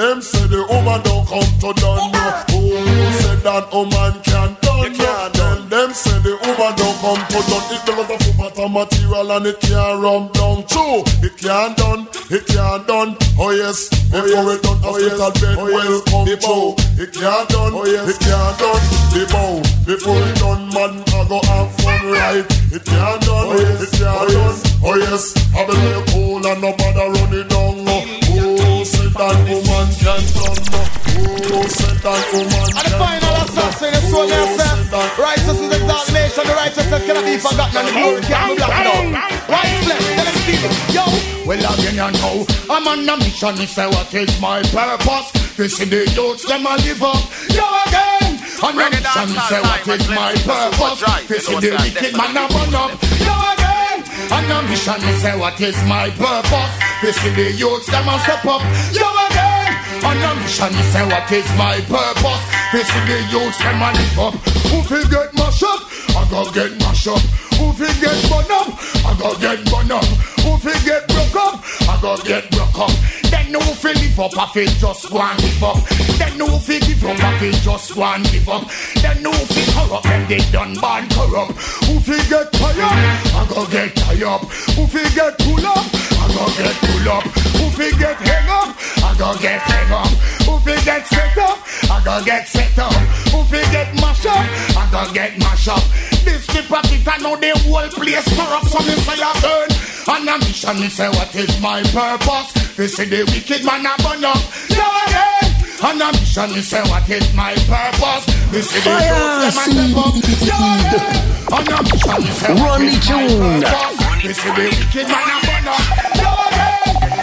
them 0.00 0.22
say 0.22 0.46
the 0.48 0.64
woman 0.64 1.00
don't 1.04 1.28
come 1.28 1.52
to 1.60 1.70
done 1.76 2.08
no. 2.08 2.24
Oh, 2.56 3.12
say 3.20 3.36
that 3.44 3.68
woman 3.68 4.12
can 4.24 4.56
done 4.64 4.92
no. 4.92 4.96
can't 4.96 5.34
Tell 5.36 5.56
done. 5.60 5.68
them 5.68 5.90
say 5.92 6.16
the 6.24 6.40
woman 6.40 6.72
don't 6.80 6.96
come 7.04 7.20
to 7.20 7.40
done. 7.44 7.66
It 7.68 7.82
the 7.84 7.92
lot 8.00 8.08
of 8.08 8.20
football 8.24 8.68
material 8.72 9.28
and 9.36 9.46
it 9.46 9.60
can't 9.60 10.00
run 10.00 10.32
down. 10.32 10.64
True, 10.72 11.04
it 11.20 11.36
can't 11.36 11.76
done, 11.76 12.08
it 12.32 12.48
can't 12.48 12.86
done. 12.88 13.12
Oh 13.36 13.52
yes, 13.52 13.92
oh, 13.92 14.24
before 14.24 14.48
it 14.56 14.62
done, 14.64 14.80
oh 14.88 14.96
yes, 14.96 15.20
bed 15.36 15.56
oh, 15.60 15.68
welcome 15.68 16.24
the 16.24 16.36
bow. 16.40 16.80
It 16.96 17.12
can't 17.12 17.48
done, 17.52 17.72
oh 17.76 17.84
yes, 17.84 18.08
it 18.08 18.18
can't 18.24 18.56
done. 18.56 18.82
The 19.12 19.22
bow 19.28 19.52
before 19.84 20.16
it 20.16 20.36
done, 20.40 20.64
man, 20.72 20.92
I 21.12 21.20
go 21.28 21.38
have 21.44 21.68
fun 21.76 22.00
right. 22.08 22.46
It 22.72 22.84
can't 22.88 23.20
done, 23.20 23.46
oh 23.52 23.60
yes, 23.60 23.84
it 23.84 23.92
can't 24.00 24.16
oh, 24.16 24.32
done. 24.32 24.56
Oh 24.80 24.96
yes, 24.96 25.36
I 25.52 25.60
be 25.68 25.76
lay 25.76 26.00
cool 26.08 26.40
and 26.40 26.60
no 26.64 26.72
bother 26.72 27.08
running 27.20 27.48
down. 27.52 27.89
Say 29.10 29.26
woman 29.26 29.88
can 29.98 30.22
done. 30.30 30.70
Oh, 31.50 31.66
say 31.66 31.94
that 31.98 32.22
woman 32.30 32.62
And 32.78 32.86
the 32.86 32.94
final 32.94 33.34
assassin 33.42 33.90
is 33.90 34.06
so 34.06 34.22
yourself. 34.22 35.18
Righteous 35.18 35.58
is 35.58 35.68
the 35.68 35.80
dark 35.84 36.06
nation, 36.14 36.44
the 36.46 36.54
righteousness 36.54 37.02
cannot 37.04 37.24
be 37.26 37.36
forgotten, 37.36 37.76
and 37.76 37.88
the 37.88 37.92
glory 37.92 38.22
can't 38.22 38.54
be 38.54 38.56
blocked 38.56 38.86
out. 38.86 39.50
Right 39.50 39.74
flesh, 39.82 40.06
tell 40.14 40.24
them 40.24 40.36
speak 40.46 40.62
it. 40.62 40.94
Yo! 40.94 41.04
Well, 41.42 41.58
again, 41.58 41.98
you 41.98 42.10
know, 42.22 42.46
I'm 42.70 42.86
on 42.86 43.08
a 43.08 43.16
mission. 43.18 43.54
Me 43.58 43.66
say, 43.66 43.86
what 43.90 44.14
is 44.14 44.40
my 44.40 44.62
purpose? 44.62 45.56
This 45.58 45.80
is 45.80 45.90
the 45.90 46.06
youths, 46.14 46.46
them 46.46 46.66
a 46.66 46.78
live 46.78 47.02
up. 47.02 47.22
Yo, 47.50 47.66
again! 47.90 48.38
On 48.62 48.78
a 48.78 48.86
mission, 48.94 49.28
say, 49.50 49.60
what 49.60 49.88
is 49.90 50.06
and 50.06 50.14
my 50.14 50.30
blends 50.38 50.46
with 50.46 50.46
the 50.46 50.70
purpose? 50.78 51.26
This 51.26 51.48
is 51.50 51.58
the 51.58 51.70
wicked 51.82 52.14
man 52.14 52.36
a 52.38 52.46
burn 52.46 52.74
up. 52.78 52.94
Yo, 53.18 53.34
again! 53.34 53.59
On 54.30 54.44
a 54.46 54.62
mission, 54.68 54.94
me 55.02 55.12
say, 55.18 55.36
what 55.38 55.60
is 55.60 55.76
my 55.84 56.08
purpose? 56.10 56.74
This 57.02 57.16
is 57.24 57.34
the 57.34 57.50
youths, 57.52 57.86
them 57.90 58.08
a 58.08 58.18
step 58.20 58.44
up. 58.46 58.62
Yo, 58.94 59.02
again! 59.26 59.74
On 60.06 60.16
a 60.16 60.30
mission, 60.40 60.70
me 60.70 60.82
say, 60.94 61.04
what 61.06 61.30
is 61.32 61.48
my 61.58 61.80
purpose? 61.90 62.42
This 62.70 62.86
is 62.86 63.04
the 63.10 63.18
youths, 63.34 63.58
them 63.58 63.82
a 63.82 63.90
live 63.90 64.18
up. 64.18 64.34
Who 64.70 64.82
fi 64.86 65.02
get 65.10 65.34
mash 65.34 65.62
up? 65.62 65.82
I 66.14 66.22
go 66.30 66.50
get 66.52 66.78
mash 66.78 67.08
up. 67.08 67.20
Who 67.58 67.72
fi 67.74 67.90
get 68.00 68.18
burn 68.30 68.50
up? 68.54 68.70
I 69.04 69.12
go 69.18 69.34
get 69.38 69.64
burn 69.66 69.90
up. 69.90 70.04
Who 70.46 70.56
fi 70.62 70.72
get 70.86 71.08
broke 71.08 71.36
up? 71.36 71.60
I 71.90 71.98
go 72.00 72.16
get 72.22 72.50
broke 72.52 72.78
up. 72.78 72.92
Then 73.30 73.52
who 73.52 73.60
fi 73.60 73.92
live 73.98 74.20
up? 74.20 74.38
I 74.38 74.46
fi 74.54 74.64
just 74.78 75.10
and 75.10 75.38
give 75.42 75.64
up. 75.64 75.76
Then 76.18 76.38
who 76.38 76.58
fi 76.58 76.78
give 76.78 77.04
up? 77.04 77.18
I 77.18 77.38
fi 77.38 77.50
just 77.66 77.96
and 77.96 78.24
give 78.30 78.48
up. 78.48 78.62
Then 79.02 79.24
who 79.24 79.32
fi 79.32 79.62
corrupt? 79.74 80.06
They 80.30 80.38
done 80.52 80.78
born 80.78 81.10
corrupt. 81.10 81.58
Who 81.90 81.98
fi 82.06 82.14
get 82.30 82.52
tired? 82.52 82.78
I 82.78 83.46
go 83.50 83.66
get 83.66 83.96
tired. 83.96 84.42
Who 84.78 84.86
fi 84.86 85.02
get 85.10 85.34
pull 85.42 85.66
up? 85.66 85.82
I 86.22 86.26
go 86.30 86.46
get 86.54 86.76
pull 86.86 87.08
up. 87.10 87.24
Who 87.58 87.66
fi 87.74 87.90
get 87.98 88.14
hang 88.14 88.46
up? 88.46 88.70
I 89.02 89.10
go 89.18 89.34
get 89.42 89.58
hang 89.58 89.90
up. 89.90 90.06
Who 90.46 90.54
fi 90.62 90.78
get 90.84 91.04
set 91.08 91.36
up? 91.36 91.58
I 91.90 91.98
go 92.04 92.24
get 92.24 92.46
set 92.46 92.78
up. 92.78 92.94
Who 93.34 93.42
fi 93.50 93.58
get 93.72 93.92
mash 93.96 94.24
up? 94.24 94.46
I 94.78 94.88
go 94.92 95.12
get 95.12 95.36
mash 95.40 95.66
up. 95.66 95.82
This 96.22 96.46
the 96.46 96.62
profit, 96.62 97.08
I 97.08 97.18
know 97.18 97.34
the 97.34 97.50
whole 97.66 97.90
place 97.90 98.30
corrupt, 98.30 98.70
so 98.70 98.78
me 98.86 98.94
say 99.02 99.18
I 99.18 99.34
burn. 99.42 100.14
And 100.14 100.28
a 100.28 100.38
mission, 100.46 100.78
me 100.78 100.88
say 100.90 101.08
what 101.08 101.34
is 101.34 101.60
my 101.60 101.82
purpose? 101.90 102.76
This 102.76 103.00
is 103.00 103.10
the 103.10 103.26
wicked 103.34 103.64
man 103.66 103.82
a 103.82 103.98
burn 103.98 104.22
up. 104.22 104.38
Yo 104.70 104.78
again. 104.78 105.42
Eh? 105.42 105.49
And 105.82 106.02
a 106.02 106.12
mission, 106.12 106.50
me 106.52 106.60
say 106.60 106.82
what 106.82 107.08
is 107.08 107.32
my 107.34 107.54
purpose? 107.66 108.24
This 108.50 108.68
is 108.74 108.84
the 108.84 108.90
Fire 108.90 109.08
youth, 109.08 109.40
them 109.40 109.48
a 109.48 109.64
step 109.64 109.96
up. 109.96 110.14
Again. 110.20 111.20
A 111.50 111.82
mission, 111.82 112.18
me 112.22 112.30
say 112.30 112.52
what 112.54 112.68
Run 112.70 112.82
is 112.82 112.94
my 112.94 113.00
tune. 113.00 113.62
purpose? 113.62 114.22
This 114.22 114.38
is 114.38 114.44
the 114.44 114.50
wicked 114.76 115.06
man 115.08 115.28
a 115.30 115.36
burn 115.46 115.68
up. 115.72 115.80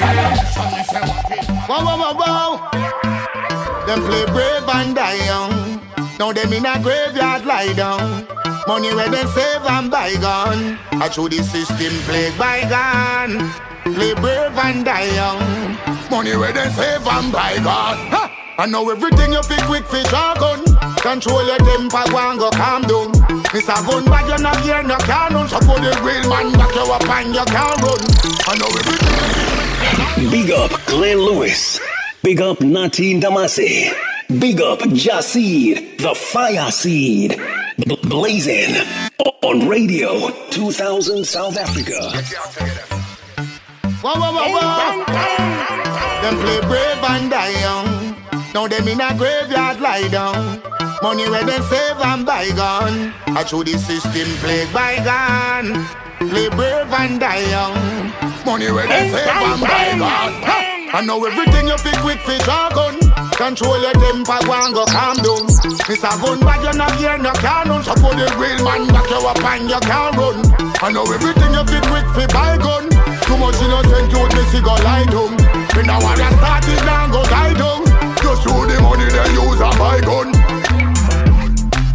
And 0.01 0.19
a 0.19 0.27
mission, 0.33 0.67
me 0.73 0.81
say 0.89 1.01
what 1.05 1.31
is 1.37 1.47
my 1.49 1.53
Wow, 1.67 1.85
wow, 1.85 1.97
wow, 2.01 2.13
wow. 2.17 3.85
Them 3.85 3.99
play 4.03 4.25
brave 4.25 4.67
and 4.67 4.95
die 4.95 5.19
young. 5.25 5.81
Now 6.19 6.31
them 6.33 6.51
in 6.51 6.65
a 6.65 6.79
graveyard 6.81 7.45
lie 7.45 7.73
down. 7.73 8.25
Money 8.67 8.93
where 8.93 9.09
them 9.09 9.27
save 9.27 9.61
and 9.65 9.89
bygone. 9.91 10.77
I 10.91 11.07
through 11.09 11.29
the 11.29 11.43
system 11.43 11.93
play 12.09 12.31
bygone. 12.37 13.51
Play 13.93 14.13
brave 14.15 14.57
and 14.57 14.83
die 14.83 15.13
young. 15.15 15.77
money 16.09 16.35
where 16.35 16.51
they 16.51 16.67
save 16.69 17.05
and 17.07 17.31
buy 17.31 17.55
God. 17.63 17.97
Ha! 18.11 18.33
I 18.59 18.65
know 18.65 18.89
everything 18.89 19.33
you 19.33 19.41
pick 19.41 19.61
quick 19.65 19.85
for 19.85 20.01
jargon. 20.09 20.65
Control 20.97 21.45
your 21.45 21.57
temper, 21.59 22.03
go 22.09 22.17
and 22.17 22.39
go 22.39 22.49
calm 22.51 22.81
down. 22.83 23.11
It's 23.53 23.69
a 23.69 23.77
gun 23.85 24.05
bag, 24.05 24.27
you're 24.27 24.41
not 24.41 24.59
here, 24.61 24.81
no 24.81 24.97
cannon. 24.97 25.47
So 25.47 25.59
put 25.59 25.77
the 25.77 25.93
real 26.01 26.27
man 26.27 26.51
back 26.53 26.73
you 26.73 26.81
up 26.81 27.07
and 27.07 27.35
you 27.35 27.45
can't 27.45 27.81
run. 27.85 28.01
I 28.49 28.57
know 28.57 28.67
everything. 28.81 30.31
Big 30.31 30.49
up 30.51 30.71
Glenn 30.87 31.19
Lewis. 31.19 31.79
Big 32.23 32.41
up 32.41 32.57
Natin 32.59 33.21
Damasi. 33.21 33.93
Big 34.39 34.59
up 34.59 34.79
Jasid, 34.79 35.99
the 35.99 36.15
Fire 36.15 36.71
Seed. 36.71 37.39
B- 37.77 37.99
blazing 38.03 38.73
on 39.43 39.69
Radio 39.69 40.29
2000 40.49 41.23
South 41.23 41.57
Africa. 41.57 41.99
Wow, 44.03 44.15
wow, 44.15 44.33
wow, 44.33 44.51
wow. 44.51 46.21
Them 46.21 46.35
play 46.39 46.59
brave 46.61 47.03
and 47.03 47.29
die 47.29 47.61
young. 47.61 47.96
Now 48.53 48.67
them 48.67 48.87
in 48.87 49.01
a 49.01 49.15
graveyard 49.17 49.79
lie 49.79 50.07
down. 50.09 50.61
Money 51.01 51.29
where 51.29 51.45
them 51.45 51.61
save 51.63 51.99
and 52.01 52.25
bygone. 52.25 53.13
I 53.27 53.43
through 53.43 53.65
the 53.65 53.77
system 53.77 54.27
play 54.41 54.65
bygone. 54.73 55.85
Play 56.29 56.49
brave 56.49 56.91
and 56.91 57.19
die 57.19 57.45
young. 57.49 57.77
Money 58.45 58.71
where 58.71 58.87
they 58.87 59.09
save 59.11 59.27
and 59.27 59.61
buy. 59.61 59.93
Ha! 60.47 60.67
I 60.93 61.05
know 61.05 61.19
everything 61.23 61.67
you 61.67 61.77
pick 61.83 62.01
with 62.03 62.19
for 62.25 62.39
jargon. 62.47 62.97
Control 63.37 63.77
your 63.77 63.93
temper, 63.93 64.39
go 64.47 64.53
and 64.55 64.73
go 64.73 64.85
calm 64.87 65.17
down. 65.21 65.45
It's 65.85 66.01
a 66.01 66.11
gun 66.17 66.39
bag, 66.41 66.63
you're 66.63 66.73
not 66.73 66.95
here, 66.95 67.17
no 67.19 67.31
cannon. 67.37 67.83
So 67.83 67.93
put 67.93 68.17
the 68.17 68.25
real 68.39 68.63
man 68.65 68.87
back 68.89 69.05
you 69.11 69.21
up 69.21 69.37
and 69.37 69.69
you 69.69 69.79
can't 69.85 70.15
run. 70.17 70.41
I 70.81 70.89
know 70.91 71.05
everything 71.05 71.53
you 71.53 71.63
pick 71.67 71.85
with 71.93 72.07
for 72.17 72.27
bygone. 72.33 72.89
Too 73.27 73.37
much 73.37 73.61
innocent 73.61 74.09
youth, 74.09 74.33
me 74.33 74.43
see 74.49 74.61
go 74.63 74.73
lie 74.81 75.05
down. 75.05 75.35
Me 75.75 75.83
now 75.85 76.01
want 76.01 76.17
to 76.17 76.27
start 76.41 76.65
it 76.65 76.81
now 76.87 77.11
go 77.11 77.21
die 77.29 77.53
down. 77.53 77.86
Show 78.47 78.65
the 78.65 78.79
money 78.81 79.05
they 79.11 79.27
use 79.35 79.59
and 79.59 79.77
buy 79.77 79.99
gun. 80.01 80.31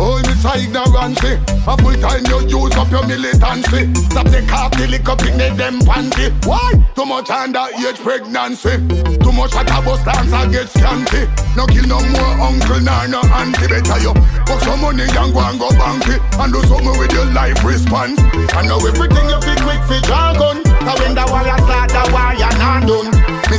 Oh, 0.01 0.19
It's 0.19 0.45
a 0.45 0.59
ignorancy. 0.59 1.39
A 1.65 1.77
full 1.79 1.95
time 2.03 2.27
you 2.27 2.41
use 2.51 2.75
up 2.77 2.91
your 2.91 3.07
militancy. 3.07 3.95
Stop 4.11 4.27
the 4.29 4.43
cocky 4.49 4.87
lick 4.89 5.09
up 5.09 5.23
in 5.25 5.39
the 5.39 5.55
them 5.55 5.79
panty. 5.81 6.29
Why? 6.45 6.73
Too 6.97 7.07
much 7.07 7.29
underage 7.31 8.03
pregnancy. 8.03 8.83
Too 9.23 9.33
much 9.33 9.55
at 9.55 9.71
a 9.71 9.79
bus 9.81 10.03
dance 10.05 10.33
and 10.33 10.51
get 10.53 10.69
scanty. 10.69 11.31
No 11.55 11.67
kill 11.71 11.87
no 11.87 12.03
more 12.03 12.35
uncle 12.51 12.81
nor 12.83 13.07
no 13.07 13.21
auntie. 13.31 13.69
Better 13.71 13.99
you 14.03 14.13
fuck 14.45 14.61
some 14.67 14.81
money 14.83 15.07
and 15.07 15.31
go 15.33 15.39
and 15.41 15.59
go 15.63 15.71
banky. 15.79 16.19
And 16.43 16.51
do 16.53 16.61
something 16.67 16.99
with 16.99 17.13
your 17.15 17.27
life 17.31 17.63
response. 17.63 18.19
I 18.59 18.67
know 18.67 18.83
everything 18.83 19.29
you 19.31 19.39
pick 19.39 19.63
quick 19.63 19.83
for 19.87 20.01
jargon. 20.03 20.67
Cause 20.83 20.99
when 20.99 21.15
the 21.15 21.23
warrior 21.31 21.59
start 21.63 21.95
the 21.95 22.03
war, 22.11 22.35
you're 22.35 22.41
not 22.41 22.41
done. 22.41 22.42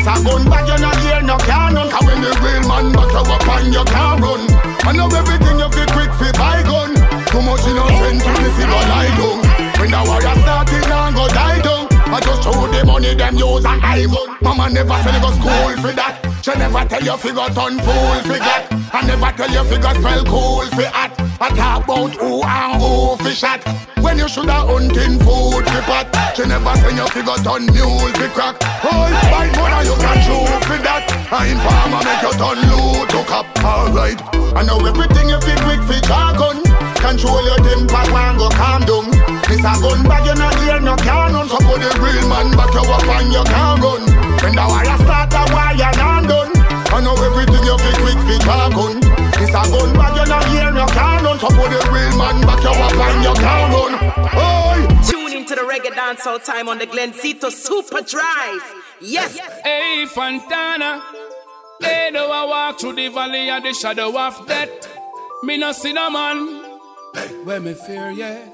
Miss 0.03 0.19
a 0.19 0.23
gun 0.25 0.43
bag, 0.49 0.67
you're 0.67 0.79
not 0.79 0.99
here, 0.99 1.21
no 1.21 1.37
cannon. 1.37 1.87
Cause 1.89 2.05
when 2.05 2.19
the 2.19 2.27
real 2.43 2.67
man 2.67 2.91
back 2.91 3.07
you 3.07 3.23
up 3.23 3.47
and 3.47 3.73
you 3.73 3.83
can't 3.87 4.19
run. 4.19 4.43
I 4.83 4.91
know 4.91 5.07
everything 5.07 5.59
you 5.59 5.69
pick 5.71 5.87
quick 5.95 6.11
for 6.19 6.27
bygone. 6.35 6.99
Too 7.31 7.39
much 7.39 7.63
innocent 7.63 8.19
to 8.19 8.31
this 8.35 8.57
go 8.67 8.79
lie 8.91 9.15
down. 9.15 9.39
When 9.79 9.91
the 9.91 10.03
warrior 10.03 10.35
start 10.43 10.67
it 10.75 10.91
and 10.91 11.15
go 11.15 11.27
die 11.29 11.61
down. 11.61 11.87
I 12.11 12.19
just 12.19 12.43
show 12.43 12.51
the 12.51 12.83
money 12.85 13.15
them 13.15 13.35
use 13.37 13.63
and 13.63 13.79
I 13.81 14.03
gun. 14.03 14.37
Mama 14.41 14.69
never 14.71 14.99
send 15.03 15.23
go 15.23 15.31
school 15.39 15.77
for 15.79 15.95
that. 15.95 16.22
She 16.43 16.51
never 16.60 16.84
tell 16.84 17.01
you 17.01 17.15
figure 17.15 17.47
turn 17.56 17.79
fool 17.79 18.19
for 18.27 18.36
that. 18.36 18.67
I 18.91 18.99
never 19.08 19.32
tell 19.32 19.47
you 19.47 19.63
figure 19.63 19.95
spell 19.95 20.27
cool 20.27 20.67
for 20.75 20.91
hat. 20.91 21.15
I 21.39 21.47
talk 21.56 21.88
about 21.88 22.12
who 22.19 22.43
and 22.43 22.84
who 22.84 23.15
for 23.15 23.32
shot. 23.32 23.63
When 24.03 24.19
you 24.19 24.27
shoulda 24.27 24.67
hunting 24.67 25.23
food 25.23 25.63
for 25.63 25.84
pot. 25.88 26.12
She 26.36 26.43
never 26.43 26.67
I 26.67 26.75
send 26.84 26.99
you 26.99 27.08
figure 27.15 27.39
turn 27.47 27.63
mule 27.71 28.12
fi 28.19 28.27
crack. 28.36 28.60
Oh, 28.84 29.08
buy 29.32 29.47
money 29.56 29.88
you 29.88 29.95
can 29.95 30.19
choose 30.27 30.63
for 30.67 30.79
that. 30.84 31.08
I 31.32 31.47
informer 31.47 32.03
make 32.03 32.19
you 32.19 32.36
turn 32.36 32.60
loot 32.60 33.08
to 33.15 33.23
cop. 33.23 33.47
Alright, 33.63 34.19
I 34.51 34.67
know 34.67 34.84
everything 34.84 35.32
you 35.32 35.39
fit 35.39 35.56
quick 35.63 35.79
fi 35.88 36.03
jargon. 36.03 36.60
Control 36.99 37.39
your 37.39 37.60
temper, 37.63 38.03
one 38.12 38.36
go 38.36 38.51
calm 38.51 38.84
down. 38.84 39.08
This 39.47 39.63
a 39.63 39.79
gun 39.79 40.03
bag, 40.03 40.27
you 40.27 40.36
not 40.36 40.60
hear 40.60 40.84
no 40.84 40.99
cannon. 40.99 41.47
So 41.47 41.56
put 41.63 41.79
the 41.79 41.88
real 42.03 42.27
man 42.27 42.51
back 42.51 42.75
you 42.75 42.84
up 42.84 43.08
and 43.15 43.32
you 43.32 43.43
can't 43.47 43.79
run. 43.79 44.03
When 44.43 44.60
the 44.60 44.65
fit 48.43 48.73
quick 48.73 49.03
fi. 49.03 49.39
This 49.39 49.49
a 49.49 49.63
gun 49.71 49.93
bag, 49.93 50.15
you 50.17 50.25
not 50.25 50.45
hear 50.47 50.71
no 50.71 50.86
cannon. 50.88 51.39
So 51.39 51.47
put 51.47 51.69
the 51.69 51.89
real 51.91 52.17
man 52.17 52.41
back 52.41 52.63
you 52.63 52.69
up 52.69 52.93
and 52.93 53.23
you 53.23 53.34
can't 53.34 53.73
run. 53.73 53.93
Oh. 54.36 54.53
Tune 55.10 55.34
into 55.34 55.56
the 55.56 55.62
reggae 55.62 55.93
dancehall 55.93 56.43
time 56.43 56.69
on 56.69 56.77
the 56.77 56.88
Glenzito 56.88 57.51
Super 57.51 58.01
Drive. 58.01 58.63
Yes. 59.01 59.38
Hey, 59.63 60.06
Fontana. 60.06 61.03
They 61.79 62.12
know 62.12 62.32
I 62.32 62.45
walk 62.45 62.79
through 62.79 62.93
the 62.93 63.10
valley 63.10 63.49
of 63.49 63.63
the 63.63 63.73
shadow 63.73 64.17
of 64.17 64.47
death. 64.47 64.69
Me 65.43 65.58
no 65.58 65.71
see 65.71 65.91
no 65.91 66.10
man. 66.10 66.63
Where 67.43 67.60
me 67.60 67.73
fear 67.73 68.12
yet. 68.12 68.53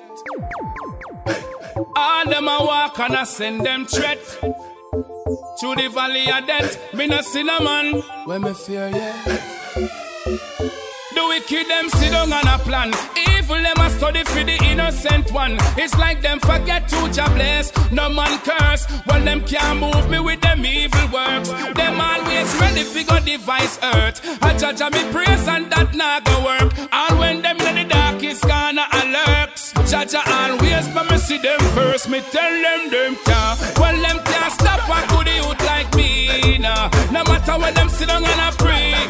All 1.96 2.26
them 2.26 2.48
a 2.48 2.58
walk 2.62 3.00
and 3.00 3.16
I 3.16 3.24
send 3.26 3.66
them 3.66 3.86
threat. 3.86 4.20
Through 4.20 5.76
the 5.76 5.90
valley 5.94 6.32
of 6.32 6.48
death. 6.48 6.94
Me 6.94 7.06
no 7.08 7.22
see 7.22 7.44
no 7.44 7.60
man. 7.60 8.02
Where 8.26 8.40
me 8.40 8.54
fear 8.54 8.90
yet. 8.90 9.59
The 9.80 11.26
wicked 11.30 11.68
them 11.70 11.90
sit 11.90 12.12
down 12.12 12.34
on 12.34 12.46
a 12.48 12.60
plan. 12.60 12.94
Evil 13.16 13.56
them 13.56 13.80
a 13.80 13.90
study 13.90 14.24
for 14.26 14.44
the 14.44 14.58
innocent 14.66 15.32
one. 15.32 15.58
It's 15.78 15.98
like 15.98 16.22
them 16.22 16.40
forget 16.40 16.90
to 16.90 17.10
job 17.14 17.34
bless. 17.36 17.72
No 17.90 18.10
man 18.10 18.40
curse. 18.40 18.86
Well, 19.08 19.24
them 19.24 19.42
can't 19.46 19.80
move 19.80 20.10
me 20.10 20.20
with 20.20 20.42
them 20.42 20.66
evil 20.66 21.08
works. 21.14 21.50
Them 21.50 22.02
always 22.02 22.54
ready 22.60 22.84
for 22.84 23.04
go 23.08 23.20
device 23.24 23.78
hurt. 23.78 24.20
I 24.42 24.58
judge 24.58 24.82
me 24.92 25.12
praise 25.14 25.48
and 25.48 25.72
that 25.72 25.96
not 25.96 26.26
go 26.26 26.44
work. 26.44 26.74
And 26.92 27.20
when 27.20 27.42
them 27.42 27.58
in 27.62 27.76
the 27.76 27.86
darkest 27.86 28.42
corner 28.42 28.88
alerts. 28.92 29.72
Judge 29.90 30.14
always 30.14 30.88
but 30.90 31.10
me 31.10 31.18
see 31.18 31.38
them 31.38 31.60
first. 31.74 32.10
Me 32.10 32.20
tell 32.32 32.52
them 32.52 32.90
them 32.92 33.16
can't. 33.24 33.80
Well, 33.80 33.96
them 34.02 34.20
can't 34.26 34.54
stop 34.54 34.84
a 34.90 35.08
good 35.08 35.28
youth 35.28 35.66
like 35.66 35.96
me. 35.96 36.58
Nah. 36.58 36.90
No 37.12 37.24
matter 37.24 37.58
when 37.58 37.74
them 37.74 37.88
sit 37.88 38.10
down 38.10 38.26
and 38.26 38.42
a 38.42 38.58
pray. 38.58 39.09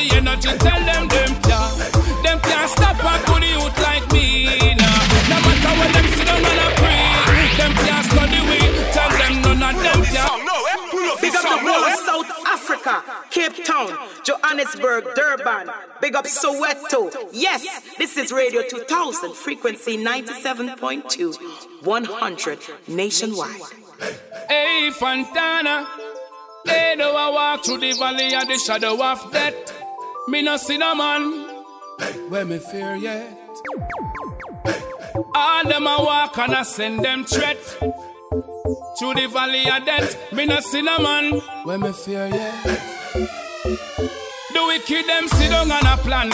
The 0.00 0.16
energy. 0.16 0.48
Tell 0.58 0.80
them 0.84 1.08
them 1.08 1.32
can. 1.44 1.70
Them 2.24 2.38
can't 2.40 2.70
stop 2.70 2.96
a 3.00 3.14
good 3.26 3.44
youth 3.44 3.78
like 3.82 4.06
me. 4.12 4.46
Nah. 4.80 5.02
No 5.28 5.36
matter 5.44 5.72
when 5.78 5.92
them 5.92 6.06
sit 6.16 6.26
down 6.26 6.44
and 6.44 6.60
a 6.64 6.68
pray. 6.80 7.04
Them 7.60 7.72
can't 7.84 8.04
study 8.10 8.40
we. 8.48 8.58
Tell 8.96 9.10
them 9.20 9.34
none 9.42 9.62
of 9.62 9.82
them 9.82 10.00
can. 10.04 10.40
Big 11.20 11.34
up 11.34 11.42
the 11.42 11.48
whole 11.48 11.84
of 11.84 11.98
South 11.98 12.30
Africa, 12.46 13.04
Cape 13.30 13.64
Town, 13.64 13.90
Johannesburg, 14.24 15.04
Durban. 15.14 15.70
Big 16.00 16.14
up 16.14 16.24
Soweto. 16.24 17.12
Yes, 17.32 17.62
this 17.98 18.16
is 18.16 18.32
Radio 18.32 18.62
2000, 18.66 19.34
frequency 19.34 19.98
97.2, 19.98 21.84
100 21.84 22.58
nationwide. 22.88 23.60
Hey, 24.48 24.90
Fontana. 24.92 25.86
They 26.64 26.94
know 26.96 27.14
I 27.16 27.30
walk 27.30 27.64
through 27.64 27.78
the 27.78 27.92
valley 27.92 28.34
of 28.34 28.46
the 28.46 28.58
shadow 28.58 29.02
of 29.02 29.32
death. 29.32 29.79
Me 30.30 30.42
no 30.42 30.56
see 30.56 30.78
no 30.78 30.94
man. 30.94 31.48
Where 32.28 32.44
me 32.44 32.60
fear 32.60 32.94
yet. 32.94 33.36
All 35.34 35.64
them 35.64 35.88
a 35.88 35.96
walk 35.98 36.38
and 36.38 36.54
I 36.54 36.62
send 36.62 37.04
them 37.04 37.24
threat. 37.24 37.58
Through 38.96 39.14
the 39.14 39.28
valley 39.28 39.68
of 39.68 39.84
death. 39.84 40.32
Me 40.32 40.46
no 40.46 40.60
see 40.60 40.82
no 40.82 40.98
man. 40.98 41.40
Where 41.64 41.78
me 41.78 41.90
fear 41.90 42.28
yet. 42.28 42.64
The 44.52 44.64
wicked 44.68 45.06
them 45.08 45.26
sit 45.26 45.50
down 45.50 45.72
on 45.72 45.84
a 45.84 45.96
plan. 45.96 46.30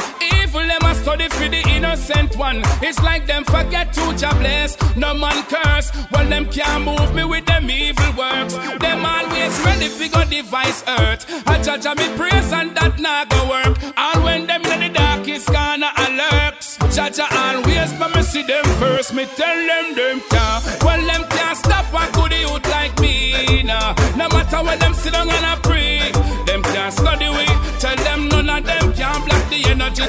Evil 0.57 0.69
them 0.69 0.91
a 0.91 0.95
study 0.95 1.29
for 1.29 1.49
the 1.51 1.63
innocent 1.69 2.35
one. 2.37 2.63
It's 2.81 3.03
like 3.03 3.27
them 3.27 3.45
forget 3.45 3.93
to 3.93 4.07
bless. 4.39 4.77
No 4.97 5.13
man 5.13 5.45
curse. 5.45 5.93
Well, 6.11 6.27
them 6.29 6.47
can't 6.47 6.83
move 6.83 7.15
me 7.15 7.25
with 7.25 7.45
them 7.45 7.69
evil 7.71 8.13
works. 8.17 8.55
Them 8.55 9.05
always 9.05 9.55
ready 9.67 9.89
for 9.89 10.09
go 10.09 10.25
device 10.25 10.83
hurt. 10.83 11.27
I 11.47 11.61
judge 11.63 11.85
me 11.99 12.09
praise 12.17 12.53
and 12.53 12.75
that 12.75 12.99
not 12.99 13.29
go 13.29 13.51
work. 13.51 13.77
All 13.99 14.25
when 14.25 14.47
them 14.47 14.65
in 14.65 14.81
the 14.81 14.89
darkest 14.89 15.47
corner 15.49 15.93
alerts. 15.97 16.79
Judge 16.95 17.21
always 17.21 17.93
but 17.99 18.17
me 18.17 18.23
see 18.23 18.43
them 18.43 18.65
first. 18.81 19.13
Me 19.13 19.27
tell 19.37 19.57
them 19.57 19.95
them 19.95 20.23
can't. 20.31 20.65
Well, 20.83 21.03
them 21.05 21.29
can't 21.37 21.59
stop 21.59 21.87
a 21.93 22.11
good 22.13 22.33
youth 22.33 22.67
like 22.71 22.99
me. 22.99 23.63
Nah. 23.63 23.95
No 24.17 24.29
matter 24.29 24.65
when 24.65 24.79
them 24.79 24.95
sit 24.95 25.13
down 25.13 25.29
and 25.29 25.45
a 25.45 25.61
pray. 25.61 26.13
Them 26.47 26.63
can't 26.63 26.93
study 26.95 27.29
we. 27.29 27.45
Tell 27.79 27.97
them 27.97 28.29
none 28.29 28.49
of 28.49 28.65
them 28.65 28.95
can 28.95 29.21
block 29.27 29.51
the 29.51 29.61
energy. 29.69 30.05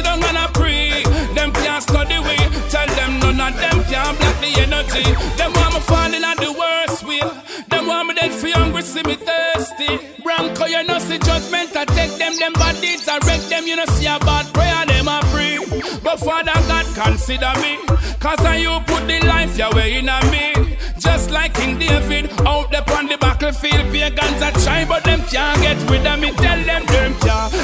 Sit 0.00 0.04
down 0.04 0.22
and 0.24 0.36
a 0.36 0.48
pray. 0.52 1.02
Them 1.34 1.52
can't 1.52 1.82
study 1.82 2.18
we. 2.18 2.36
Tell 2.68 2.86
them 2.96 3.18
none 3.20 3.40
of 3.40 3.60
them 3.60 3.84
can 3.84 4.16
block 4.16 4.36
the 4.40 4.50
energy. 4.64 5.04
Them 5.36 5.52
want 5.52 5.74
me 5.74 5.80
falling 5.80 6.24
at 6.24 6.36
the 6.38 6.52
worst 6.52 7.04
will. 7.06 7.32
Them 7.68 7.86
want 7.86 8.08
me 8.08 8.14
dead 8.14 8.32
for 8.32 8.48
hungry, 8.48 8.82
see 8.82 9.02
me 9.02 9.16
thirsty. 9.16 10.22
Bronco, 10.22 10.66
you 10.66 10.82
know 10.84 10.98
see 10.98 11.18
judgment. 11.18 11.76
I 11.76 11.84
take 11.84 12.16
them, 12.18 12.36
them 12.36 12.52
bad 12.54 12.80
deeds. 12.80 13.08
I 13.08 13.18
wreck 13.26 13.40
them, 13.48 13.66
you 13.66 13.76
know 13.76 13.86
see 13.86 14.06
a 14.06 14.18
bad 14.20 14.46
prayer. 14.54 14.86
Them 14.86 15.08
a 15.08 15.20
free. 15.32 15.58
But 16.02 16.18
Father 16.20 16.58
God, 16.68 16.86
consider 16.94 17.52
me. 17.60 17.78
Cause 18.20 18.40
I 18.44 18.56
you 18.56 18.78
put 18.86 19.06
the 19.06 19.20
life 19.26 19.56
your 19.56 19.72
way 19.72 19.98
in 19.98 20.08
a 20.08 20.20
me. 20.30 20.76
Just 20.98 21.30
like 21.30 21.54
King 21.54 21.78
David, 21.78 22.30
out 22.46 22.70
there 22.70 22.84
on 22.96 23.06
the 23.06 23.16
battlefield, 23.16 23.90
pagans 23.90 24.42
a 24.42 24.50
try, 24.62 24.84
but 24.84 25.02
them 25.04 25.20
can't 25.32 25.60
get 25.62 25.78
rid 25.90 26.06
of 26.06 26.20
me. 26.20 26.30
Tell 26.32 26.60
them 26.64 26.84
them 26.86 27.14
can't. 27.20 27.59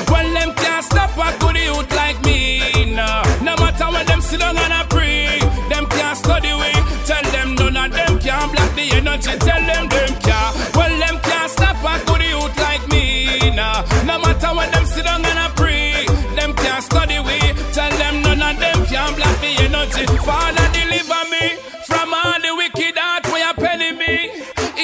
The 9.16 9.30
energy. 9.30 9.38
Tell 9.38 9.60
them 9.66 9.88
them 9.88 10.20
can't. 10.20 10.76
Well, 10.76 10.98
them 10.98 11.20
can't 11.20 11.50
stop 11.50 11.76
a 11.76 12.04
good 12.04 12.22
youth 12.22 12.58
like 12.58 12.86
me. 12.88 13.50
Nah. 13.50 13.82
No 14.04 14.18
matter 14.18 14.54
when 14.54 14.70
them 14.70 14.86
sit 14.86 15.04
down 15.04 15.24
and 15.24 15.38
a 15.38 15.54
pray, 15.54 16.06
them 16.34 16.52
can't 16.54 16.82
study 16.84 17.18
we. 17.20 17.38
Tell 17.72 17.90
them 17.90 18.22
none 18.22 18.42
of 18.42 18.58
them 18.58 18.86
can 18.86 19.14
block 19.14 19.40
the 19.40 19.52
energy. 19.64 20.06
Father, 20.24 20.66
deliver 20.72 21.22
me 21.30 21.56
from 21.86 22.12
all 22.12 22.40
the 22.40 22.54
wicked 22.56 22.96
heart 22.96 23.26
where 23.28 23.46
you 23.46 23.54
penny 23.54 23.92
me. 23.92 24.42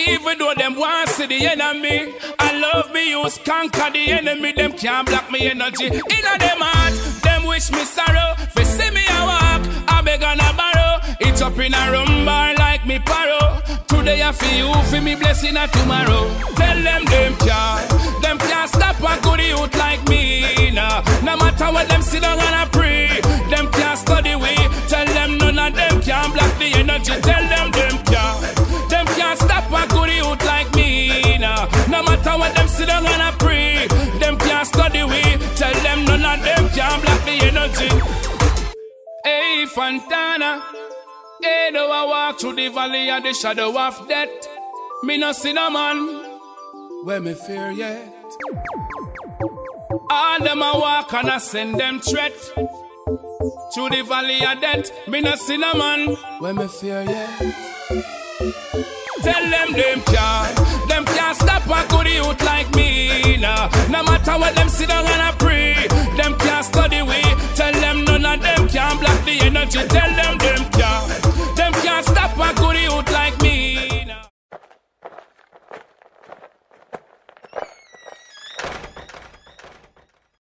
Even 0.08 0.38
though 0.38 0.54
them 0.56 0.74
want 0.76 1.08
to 1.08 1.14
see 1.14 1.26
the 1.26 1.46
enemy, 1.46 2.14
I 2.38 2.58
love 2.58 2.92
me 2.92 3.10
use 3.10 3.38
conquer 3.38 3.90
the 3.90 4.12
enemy. 4.12 4.52
Them 4.52 4.72
can't 4.72 5.06
block 5.06 5.30
me 5.30 5.50
energy. 5.50 5.86
In 5.86 5.92
a 5.92 6.38
them 6.38 6.60
heart, 6.60 6.94
them 7.22 7.44
wish 7.46 7.70
me 7.70 7.84
sorrow. 7.84 8.34
For 8.50 8.64
see 8.64 8.90
me 8.90 9.04
a 9.04 9.20
walk, 9.24 9.62
I 9.88 10.02
beg 10.02 10.22
on 10.22 10.40
a 10.40 10.52
borrow. 10.56 10.82
It's 11.20 11.42
up 11.42 11.58
in 11.58 11.74
a 11.74 11.92
room 11.92 12.24
bar 12.24 12.54
like 12.54 12.86
me 12.86 12.98
paro. 12.98 13.61
Today 14.02 14.20
I 14.20 14.32
feel 14.32 14.66
you 14.66 14.82
for 14.90 15.00
me 15.00 15.14
blessing 15.14 15.56
a 15.56 15.68
tomorrow. 15.68 16.26
Tell 16.58 16.74
them 16.82 17.04
them 17.04 17.36
can't, 17.38 17.88
them 18.20 18.36
can't 18.36 18.68
stop 18.68 18.98
a 18.98 19.14
good 19.22 19.38
youth 19.38 19.72
like 19.78 20.02
me. 20.08 20.72
Nah. 20.72 21.04
No 21.22 21.36
matter 21.36 21.70
what 21.70 21.88
them 21.88 22.02
sit 22.02 22.22
down 22.22 22.36
and 22.36 22.56
I 22.62 22.66
pray, 22.72 23.20
them 23.48 23.70
can't 23.70 23.96
study 23.96 24.34
we. 24.34 24.56
Tell 24.90 25.06
them 25.06 25.38
none 25.38 25.56
of 25.56 25.76
them 25.76 26.02
can 26.02 26.32
block 26.32 26.50
the 26.58 26.74
energy. 26.82 27.14
Tell 27.22 27.46
them 27.46 27.70
them 27.70 27.94
can't, 28.10 28.90
them 28.90 29.06
can't 29.14 29.38
stop 29.38 29.70
a 29.70 29.86
good 29.94 30.10
youth 30.10 30.44
like 30.46 30.74
me. 30.74 31.38
Nah. 31.38 31.70
No 31.86 32.02
matter 32.02 32.34
what 32.36 32.56
them 32.56 32.66
sit 32.66 32.88
down 32.88 33.06
and 33.06 33.22
I 33.22 33.30
pray, 33.38 33.86
them 34.18 34.36
can't 34.36 34.66
study 34.66 35.04
we. 35.04 35.22
Tell 35.54 35.74
them 35.86 36.04
none 36.06 36.26
of 36.26 36.42
them 36.42 36.68
can 36.74 37.00
block 37.02 37.22
the 37.22 37.38
energy. 37.46 37.90
Hey 39.22 39.64
Fontana, 39.66 40.60
hey 41.42 41.70
though 41.72 41.90
I 41.90 42.04
walk 42.04 42.40
through 42.40 42.54
the 42.54 42.68
valley 42.68 43.10
of 43.10 43.22
the 43.22 43.32
shadow 43.34 43.76
of 43.78 44.08
death, 44.08 44.48
me 45.02 45.18
no 45.18 45.32
see 45.32 45.52
no 45.52 45.70
man 45.70 46.30
where 47.04 47.20
me 47.20 47.34
fear 47.34 47.70
yet. 47.70 48.14
All 50.10 50.38
them 50.40 50.62
a 50.62 50.72
walk 50.78 51.12
and 51.14 51.30
I 51.30 51.38
send 51.38 51.78
them 51.78 52.00
threat 52.00 52.32
through 53.74 53.90
the 53.90 54.04
valley 54.06 54.44
of 54.44 54.60
death. 54.60 55.08
Me 55.08 55.20
no 55.20 55.34
see 55.34 55.56
no 55.56 55.74
man 55.74 56.08
where 56.38 56.54
me 56.54 56.68
fear 56.68 57.02
yet. 57.02 57.40
Tell 59.22 59.50
them 59.50 59.72
them 59.72 60.00
can't, 60.02 60.88
them 60.88 61.04
can't 61.04 61.36
stop 61.36 61.66
a 61.66 61.88
good 61.88 62.06
youth 62.08 62.44
like 62.44 62.74
me. 62.74 63.36
Nah. 63.36 63.68
No 63.88 64.02
matter 64.02 64.32
what 64.32 64.54
them 64.54 64.68
sit 64.68 64.88
down 64.88 65.06
and 65.06 65.22
I 65.22 65.32
pray, 65.38 65.86
them 66.16 66.36
can't 66.38 66.64
study 66.64 67.02
we. 67.02 67.20
Tell 67.54 67.72
them 67.72 68.04
none 68.04 68.26
of 68.26 68.42
them 68.42 68.68
can 68.68 68.98
block 68.98 69.24
the 69.24 69.38
energy. 69.42 69.78
Tell 69.88 70.10
them 70.14 70.38
them 70.38 70.71